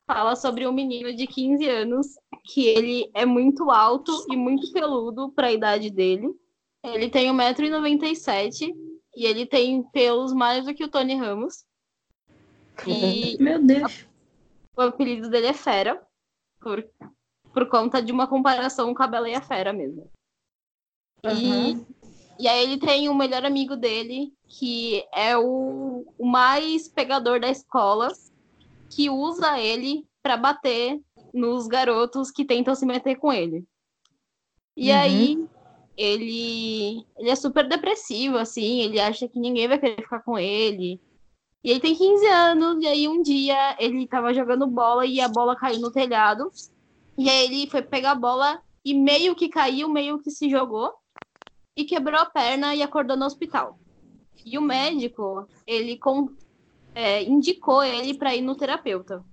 [0.07, 2.07] Fala sobre um menino de 15 anos
[2.45, 6.27] que ele é muito alto e muito peludo para a idade dele.
[6.84, 8.73] Ele tem 1,97m
[9.15, 11.65] e ele tem pelos mais do que o Tony Ramos.
[12.88, 14.05] E Meu Deus.
[14.75, 16.05] o apelido dele é Fera,
[16.59, 16.84] por,
[17.53, 20.11] por conta de uma comparação com a Bela e a Fera mesmo.
[21.25, 27.39] E, e aí ele tem o melhor amigo dele, que é o, o mais pegador
[27.39, 28.09] da escola,
[28.89, 31.01] que usa ele pra bater
[31.34, 33.65] nos garotos que tentam se meter com ele.
[34.75, 34.97] E Uhum.
[34.97, 35.47] aí
[35.95, 40.99] ele, ele é super depressivo, assim, ele acha que ninguém vai querer ficar com ele.
[41.63, 45.27] E ele tem 15 anos, e aí um dia ele tava jogando bola e a
[45.29, 46.51] bola caiu no telhado.
[47.17, 50.91] E aí ele foi pegar a bola e meio que caiu, meio que se jogou
[51.75, 53.79] e quebrou a perna e acordou no hospital.
[54.45, 56.29] E o médico, ele com-
[56.93, 59.23] é, indicou ele para ir no terapeuta.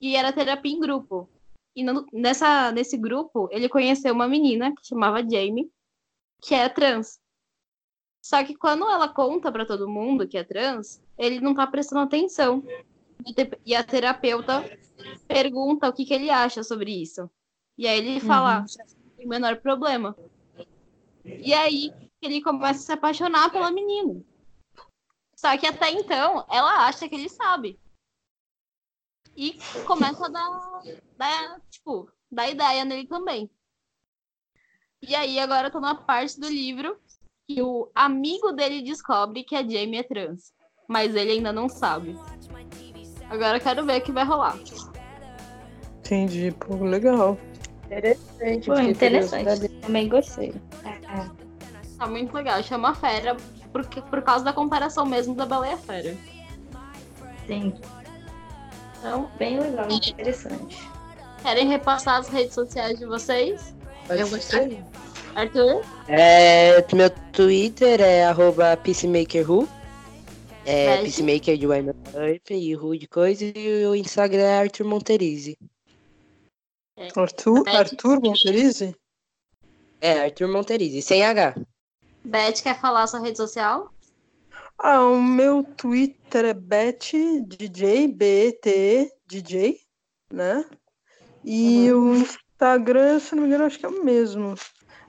[0.00, 1.28] E era terapia em grupo.
[1.74, 5.68] E no- nessa, nesse grupo, ele conheceu uma menina que chamava Jamie,
[6.44, 7.18] que é trans.
[8.22, 12.02] Só que quando ela conta para todo mundo que é trans, ele não tá prestando
[12.02, 12.62] atenção.
[13.64, 14.62] E a terapeuta
[15.26, 17.30] pergunta o que, que ele acha sobre isso.
[17.78, 20.16] E aí ele fala, "Ah, não tem o menor problema.
[21.24, 24.22] E aí ele começa a se apaixonar pela menina.
[25.36, 27.78] Só que até então, ela acha que ele sabe.
[29.36, 30.82] E começa a dar,
[31.16, 33.50] dar, tipo, dar ideia nele também.
[35.06, 36.96] E aí agora eu tô na parte do livro
[37.46, 40.52] que o amigo dele descobre que a Jamie é trans.
[40.88, 42.16] Mas ele ainda não sabe.
[43.28, 44.56] Agora eu quero ver o que vai rolar.
[45.98, 47.38] Entendi, pô, legal.
[47.86, 48.66] Interessante.
[48.66, 49.68] Pra interessante.
[49.80, 50.54] Também gostei.
[50.84, 51.44] É,
[51.98, 52.62] Tá muito legal.
[52.62, 53.36] Chama Fera
[53.72, 56.16] porque, por causa da comparação mesmo da Bela e a Fera.
[57.46, 57.74] sim.
[58.98, 60.78] Então, Bem legal, interessante.
[61.42, 63.74] querem repassar as redes sociais de vocês?
[64.06, 64.82] Pode Eu gostei.
[65.34, 65.82] Arthur?
[66.08, 69.68] É, meu Twitter é arroba peacemakerhu.
[70.66, 71.02] É, Beth?
[71.02, 73.44] peacemaker de Earth e Ru de coisa.
[73.44, 75.58] E o Instagram é Arthur Monterize.
[77.16, 77.74] Arthur, Beth?
[77.74, 78.94] Arthur Monterize?
[80.00, 81.54] É, Arthur Monterize, sem H.
[82.24, 83.92] Beth, quer falar a sua rede social?
[84.78, 89.80] Ah, o meu Twitter é BetDJ, B-E-T, DJ,
[90.30, 90.64] né?
[91.44, 92.24] E o
[92.54, 94.54] Instagram, se não me engano, acho que é o mesmo.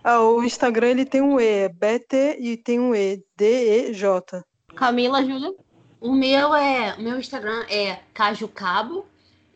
[0.03, 4.43] Ah, o Instagram ele tem um E, é BT e tem um E, D-E-J.
[4.75, 5.53] Camila, Júlia?
[6.01, 6.95] O meu é.
[6.97, 9.05] O meu Instagram é Caju Cabo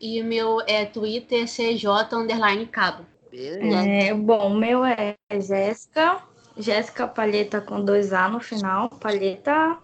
[0.00, 1.86] e o meu é Twitter CJ
[2.16, 3.04] underline Cabo.
[3.30, 3.88] Beleza.
[3.88, 6.22] É, bom, o meu é Jéssica.
[6.56, 8.88] Jéssica Palheta com dois A no final.
[8.88, 9.78] Palheta.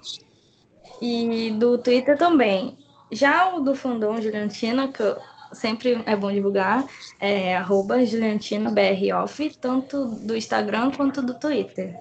[1.00, 2.76] E do Twitter também.
[3.12, 5.16] Já o do Fundão Juliantina, que eu-
[5.56, 6.84] sempre é bom divulgar,
[7.20, 11.94] é arroba JuliantinaBROff, tanto do Instagram quanto do Twitter.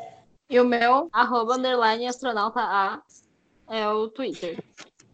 [0.49, 3.01] E o meu, arroba underline astronauta A,
[3.67, 4.63] é o Twitter.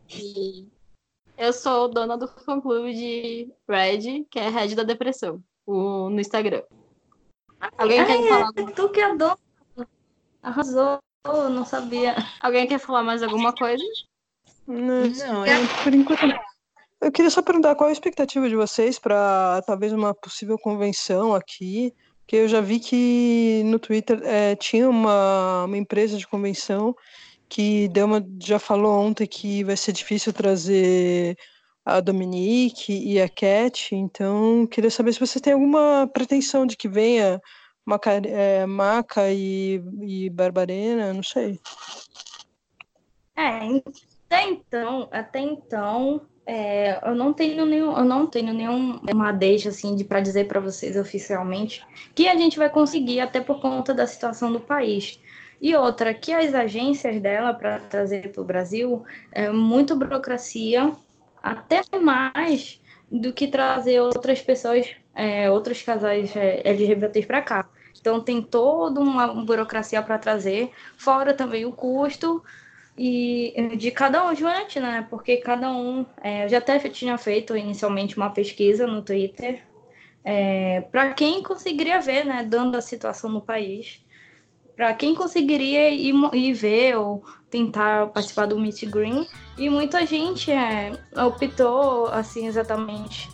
[0.10, 0.68] E
[1.38, 6.64] eu sou dona do fã-clube de Red, que é Red da Depressão, o- no Instagram.
[7.78, 9.38] Alguém quer falar, É tu que é dona.
[10.44, 12.16] Arrasou, eu não sabia.
[12.42, 13.84] alguém quer falar mais alguma coisa?
[14.68, 15.52] Não, Não, é,
[15.84, 16.40] por enquanto não.
[17.02, 21.92] Eu queria só perguntar qual a expectativa de vocês para talvez uma possível convenção aqui,
[22.20, 26.96] porque eu já vi que no Twitter é, tinha uma, uma empresa de convenção
[27.50, 31.36] que deu uma, já falou ontem que vai ser difícil trazer
[31.84, 36.88] a Dominique e a Cat, então queria saber se você tem alguma pretensão de que
[36.88, 37.42] venha
[37.84, 41.60] Maca, é, Maca e, e Barbarena, não sei.
[43.36, 43.82] É,
[44.30, 49.96] até então, até então, é, eu não tenho nenhum, eu não tenho nenhuma deixa assim
[49.96, 51.86] de para dizer para vocês oficialmente
[52.16, 55.20] que a gente vai conseguir até por conta da situação do país.
[55.62, 60.92] E outra, que as agências dela para trazer para o Brasil é muito burocracia,
[61.42, 62.82] até mais
[63.12, 67.70] do que trazer outras pessoas, é, outros casais é, LGBTs para cá.
[68.00, 72.44] Então tem toda uma burocracia para trazer, fora também o custo
[72.98, 75.08] e de cada um de né?
[75.10, 79.64] Porque cada um, é, eu já até tinha feito inicialmente uma pesquisa no Twitter
[80.24, 84.04] é, para quem conseguiria ver, né, dando a situação no país,
[84.76, 89.28] para quem conseguiria ir, ir, ver ou tentar participar do Meet Green
[89.58, 90.92] e muita gente é,
[91.26, 93.30] optou assim exatamente,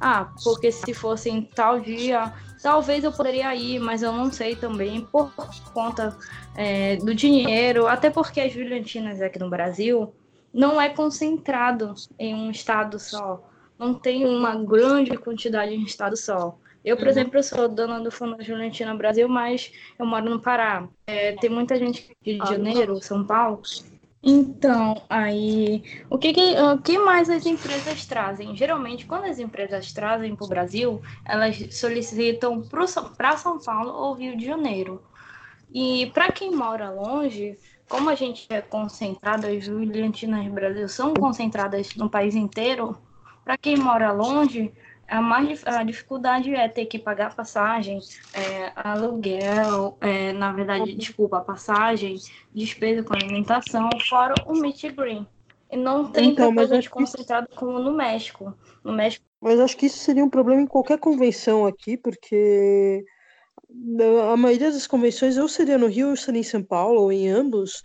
[0.00, 2.32] ah, porque se fosse em tal dia
[2.62, 5.32] Talvez eu poderia ir, mas eu não sei também por
[5.72, 6.16] conta
[6.56, 10.12] é, do dinheiro, até porque as brilhantinas aqui no Brasil
[10.52, 13.48] não é concentrado em um estado só.
[13.78, 16.58] Não tem uma grande quantidade em um estado só.
[16.84, 17.10] Eu, por uhum.
[17.10, 20.88] exemplo, sou dona do Fundo Juventina Brasil, mas eu moro no Pará.
[21.06, 23.62] É, tem muita gente de Janeiro, São Paulo,
[24.22, 28.56] então, aí, o que, que, o que mais as empresas trazem?
[28.56, 34.36] Geralmente, quando as empresas trazem para o Brasil, elas solicitam para São Paulo ou Rio
[34.36, 35.02] de Janeiro.
[35.72, 37.58] E para quem mora longe,
[37.88, 42.98] como a gente é concentrado, as brilhantinas Brasil são concentradas no país inteiro,
[43.44, 44.72] para quem mora longe,
[45.08, 47.98] a, mais, a dificuldade é ter que pagar passagem,
[48.34, 52.16] é, aluguel, é, na verdade, desculpa, passagem,
[52.54, 55.26] despesa com alimentação, fora o meet green.
[55.70, 58.54] E não tem então, gente concentrado como no México.
[58.84, 59.24] No México.
[59.40, 63.04] Mas acho que isso seria um problema em qualquer convenção aqui, porque
[64.32, 67.28] a maioria das convenções ou seria no Rio ou seria em São Paulo, ou em
[67.28, 67.82] ambos,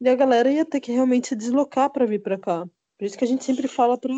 [0.00, 2.66] e a galera ia ter que realmente se deslocar para vir para cá.
[3.02, 4.14] Por isso que a gente sempre fala para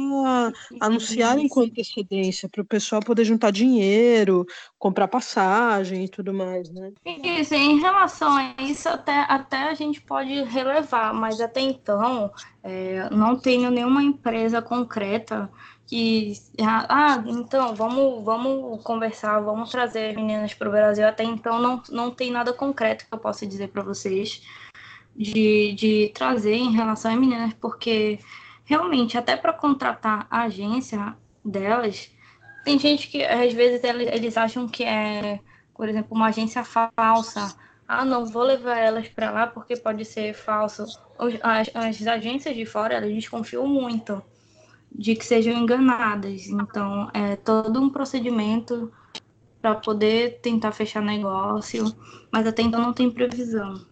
[0.78, 4.44] anunciar com antecedência, para o pessoal poder juntar dinheiro,
[4.78, 6.92] comprar passagem e tudo mais, né?
[7.06, 12.30] Isso, em relação a isso, até, até a gente pode relevar, mas até então
[12.62, 15.50] é, não tenho nenhuma empresa concreta
[15.86, 16.34] que.
[16.60, 21.08] Ah, então, vamos, vamos conversar, vamos trazer meninas para o Brasil.
[21.08, 24.42] Até então não, não tem nada concreto que eu possa dizer para vocês
[25.16, 28.18] de, de trazer em relação a meninas, porque
[28.64, 32.10] realmente, até para contratar a agência delas,
[32.64, 35.38] tem gente que às vezes eles acham que é,
[35.74, 37.54] por exemplo, uma agência falsa.
[37.86, 40.84] Ah, não vou levar elas para lá porque pode ser falso.
[41.42, 44.22] As, as agências de fora, elas desconfiam muito
[44.90, 46.46] de que sejam enganadas.
[46.46, 48.90] Então, é todo um procedimento
[49.60, 51.84] para poder tentar fechar negócio,
[52.32, 53.84] mas até então não tem previsão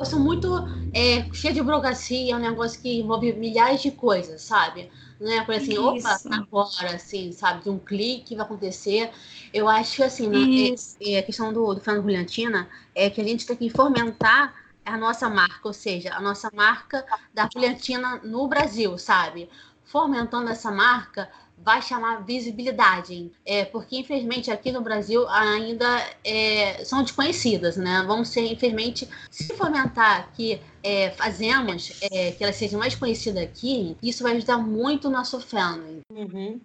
[0.00, 0.48] negócio muito
[0.94, 4.90] é, cheio de burocracia, é um negócio que envolve milhares de coisas, sabe?
[5.20, 7.64] Não é coisa assim, opa, agora, assim, sabe?
[7.64, 9.10] De um clique vai acontecer.
[9.52, 13.20] Eu acho que, assim, né, é, é, a questão do, do Fernando Brilhantina é que
[13.20, 14.54] a gente tem que fomentar
[14.86, 19.50] a nossa marca, ou seja, a nossa marca da brilhantina no Brasil, sabe?
[19.84, 21.30] Fomentando essa marca,
[21.62, 25.86] vai chamar visibilidade, é, porque infelizmente aqui no Brasil ainda
[26.24, 28.02] é, são desconhecidas, né?
[28.06, 33.96] Vamos ser, infelizmente, se fomentar que é, fazemos é, que ela seja mais conhecida aqui,
[34.02, 36.00] isso vai ajudar muito o nosso fandom.
[36.10, 36.60] Uhum.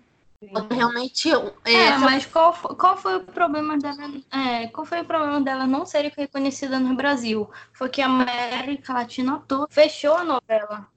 [0.69, 1.29] Realmente.
[1.63, 4.11] É, é mas qual, qual foi o problema dela?
[4.31, 7.49] É, qual foi o problema dela não ser reconhecida no Brasil?
[7.73, 10.87] Foi que a América Latina toda fechou a novela.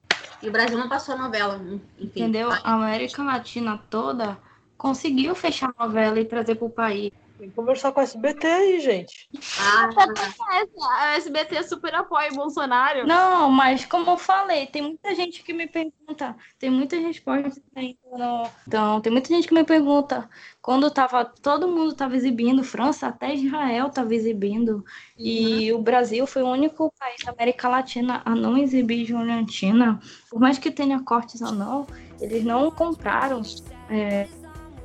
[0.42, 1.56] E o Brasil não passou a novela.
[1.56, 2.50] Enfim, Entendeu?
[2.50, 4.38] A América Latina toda
[4.76, 7.10] conseguiu fechar a novela e trazer para o país.
[7.38, 9.28] Tem que conversar com a SBT aí, gente.
[9.60, 9.88] Ah,
[10.98, 13.06] a SBT super apoia o Bolsonaro.
[13.06, 18.50] Não, mas como eu falei, tem muita gente que me pergunta, tem muitas respostas ainda.
[18.66, 20.28] Então, tem muita gente que me pergunta,
[20.68, 24.84] quando tava, todo mundo estava exibindo, França, até Israel estava exibindo,
[25.16, 25.78] e uhum.
[25.78, 29.98] o Brasil foi o único país da América Latina a não exibir Juliantina,
[30.28, 31.86] por mais que tenha cortes ou não,
[32.20, 33.40] eles não compraram
[33.88, 34.28] é,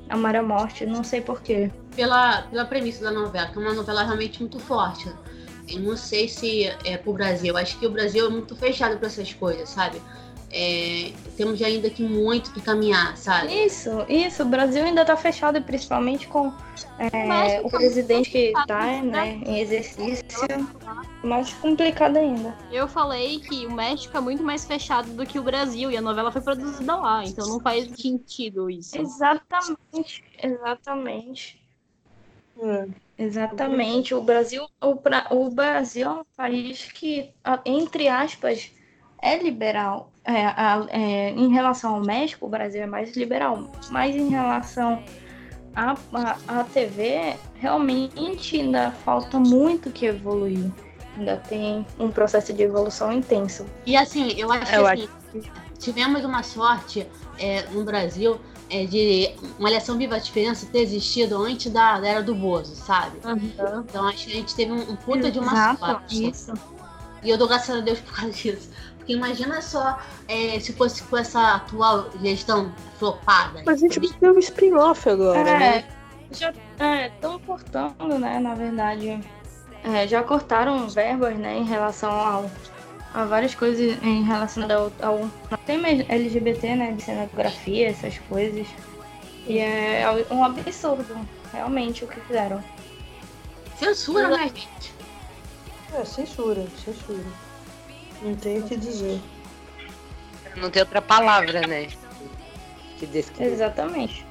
[0.08, 1.70] a Morte, não sei porquê.
[1.94, 5.14] Pela, pela premissa da novela, que é uma novela realmente muito forte.
[5.68, 7.58] Eu não sei se é pro Brasil.
[7.58, 10.02] Acho que o Brasil é muito fechado para essas coisas, sabe?
[10.56, 13.52] É, temos ainda que muito que caminhar, sabe?
[13.66, 14.44] Isso, isso.
[14.44, 16.54] O Brasil ainda está fechado, principalmente com
[17.00, 20.22] é, o presidente que está né, em exercício.
[21.24, 22.56] Mais complicado ainda.
[22.70, 26.02] Eu falei que o México é muito mais fechado do que o Brasil e a
[26.02, 28.98] novela foi produzida lá, então não faz sentido isso.
[28.98, 31.64] Exatamente, exatamente.
[32.62, 32.88] É.
[33.18, 34.14] Exatamente.
[34.14, 37.30] O Brasil, o, Bra- o Brasil é um país que,
[37.66, 38.72] entre aspas,
[39.24, 40.12] é liberal.
[40.26, 43.72] É, a- é, em relação ao México, o Brasil é mais liberal.
[43.90, 45.04] Mas em relação
[45.76, 50.70] à à- à TV, realmente ainda falta muito que evoluir.
[51.18, 53.66] Ainda tem um processo de evolução intenso.
[53.86, 55.10] E assim, eu acho que Eu assim,
[55.80, 57.08] tivemos uma sorte
[57.38, 62.24] é, no Brasil é, de Malhação Viva a Diferença ter existido antes da, da era
[62.24, 63.18] do Bozo, sabe?
[63.90, 66.30] Então acho que a gente teve um, um puta de uma Exato, sorte.
[66.30, 66.54] isso.
[67.22, 68.70] E eu dou graças a Deus por causa disso.
[69.04, 70.00] Porque imagina só
[70.30, 73.62] é, se fosse com essa atual gestão flopada.
[73.66, 75.80] Mas a gente vai ter um spin-off agora, né?
[75.80, 75.84] É,
[76.34, 76.54] já
[77.06, 79.20] estão cortando, né, na verdade.
[79.84, 82.50] É, já cortaram verbas, né, em relação ao,
[83.14, 88.66] a várias coisas em relação ao, ao tema LGBT, né, de cenografia, essas coisas.
[89.46, 92.64] E é um absurdo, realmente, o que fizeram.
[93.78, 94.94] Censura, né, gente?
[95.94, 97.43] É, censura, censura.
[98.24, 99.20] Não tem o que dizer.
[100.56, 101.88] Não tem outra palavra, né?
[102.98, 103.52] Que descreve.
[103.52, 104.26] Exatamente.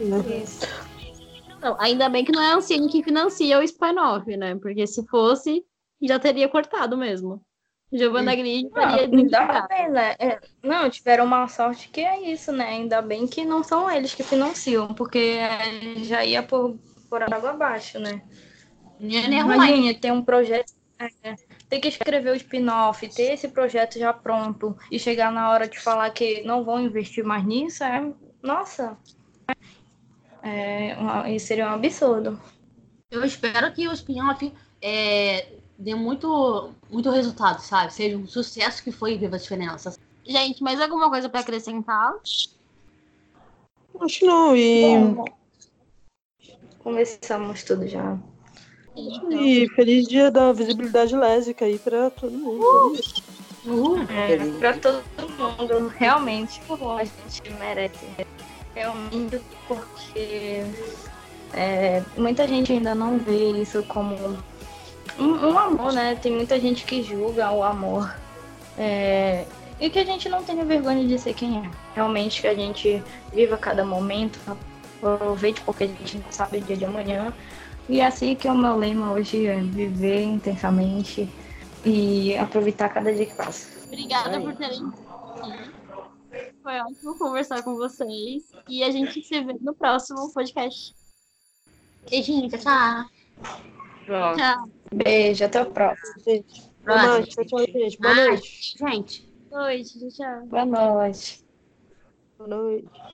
[0.00, 0.42] Né?
[0.42, 0.66] Isso.
[1.60, 4.56] Não, ainda bem que não é a Ancine que financia o spin-off, né?
[4.56, 5.64] Porque se fosse,
[6.02, 7.40] já teria cortado mesmo.
[7.92, 10.16] Giovanna Grigio ainda bem, né?
[10.18, 12.64] É, não, tiveram uma sorte que é isso, né?
[12.70, 15.38] Ainda bem que não são eles que financiam, porque
[15.98, 16.76] já ia por,
[17.08, 18.20] por água abaixo, né?
[18.98, 21.34] Imagine ter um projeto, é,
[21.74, 25.78] ter que escrever o spin-off, ter esse projeto já pronto e chegar na hora de
[25.80, 28.12] falar que não vão investir mais nisso, é,
[28.42, 28.96] nossa,
[30.42, 32.40] é, uma- isso seria um absurdo.
[33.10, 37.92] Eu espero que o spin-off é, dê muito, muito resultado, sabe?
[37.92, 39.96] Seja um sucesso que foi Viva a Diferença.
[40.24, 42.14] Gente, mais alguma coisa pra acrescentar?
[44.00, 44.56] Acho que não.
[44.56, 45.24] E, Bom,
[46.78, 48.18] Começamos tudo já.
[48.96, 52.98] E feliz dia da visibilidade lésbica aí pra todo mundo.
[54.10, 55.02] É, pra todo
[55.38, 58.06] mundo, realmente, a gente merece.
[58.74, 60.64] Realmente, porque
[61.52, 64.16] é, muita gente ainda não vê isso como
[65.18, 66.16] um, um amor, né?
[66.20, 68.14] Tem muita gente que julga o amor.
[68.76, 69.44] É,
[69.80, 71.70] e que a gente não tenha vergonha de ser quem é.
[71.94, 74.38] Realmente que a gente viva cada momento,
[75.00, 77.32] aproveite porque a gente não sabe o dia de amanhã.
[77.88, 81.28] E assim que é o meu lema hoje é viver intensamente
[81.84, 83.68] e aproveitar cada dia que passa.
[83.86, 84.42] Obrigada Aí.
[84.42, 84.92] por terem.
[86.62, 88.50] Foi ótimo conversar com vocês.
[88.68, 90.94] E a gente se vê no próximo podcast.
[92.08, 93.04] Beijinho, tchau.
[94.06, 94.68] Tchau.
[94.92, 96.22] Beijo, até o próximo.
[96.24, 97.30] Gente, boa noite.
[97.36, 97.98] Tchau, tchau, gente.
[97.98, 98.74] Boa Ah, noite.
[98.78, 99.32] gente.
[99.50, 100.10] Boa noite.
[100.10, 100.46] Tchau.
[100.46, 101.44] Boa noite.
[102.38, 102.88] Boa noite.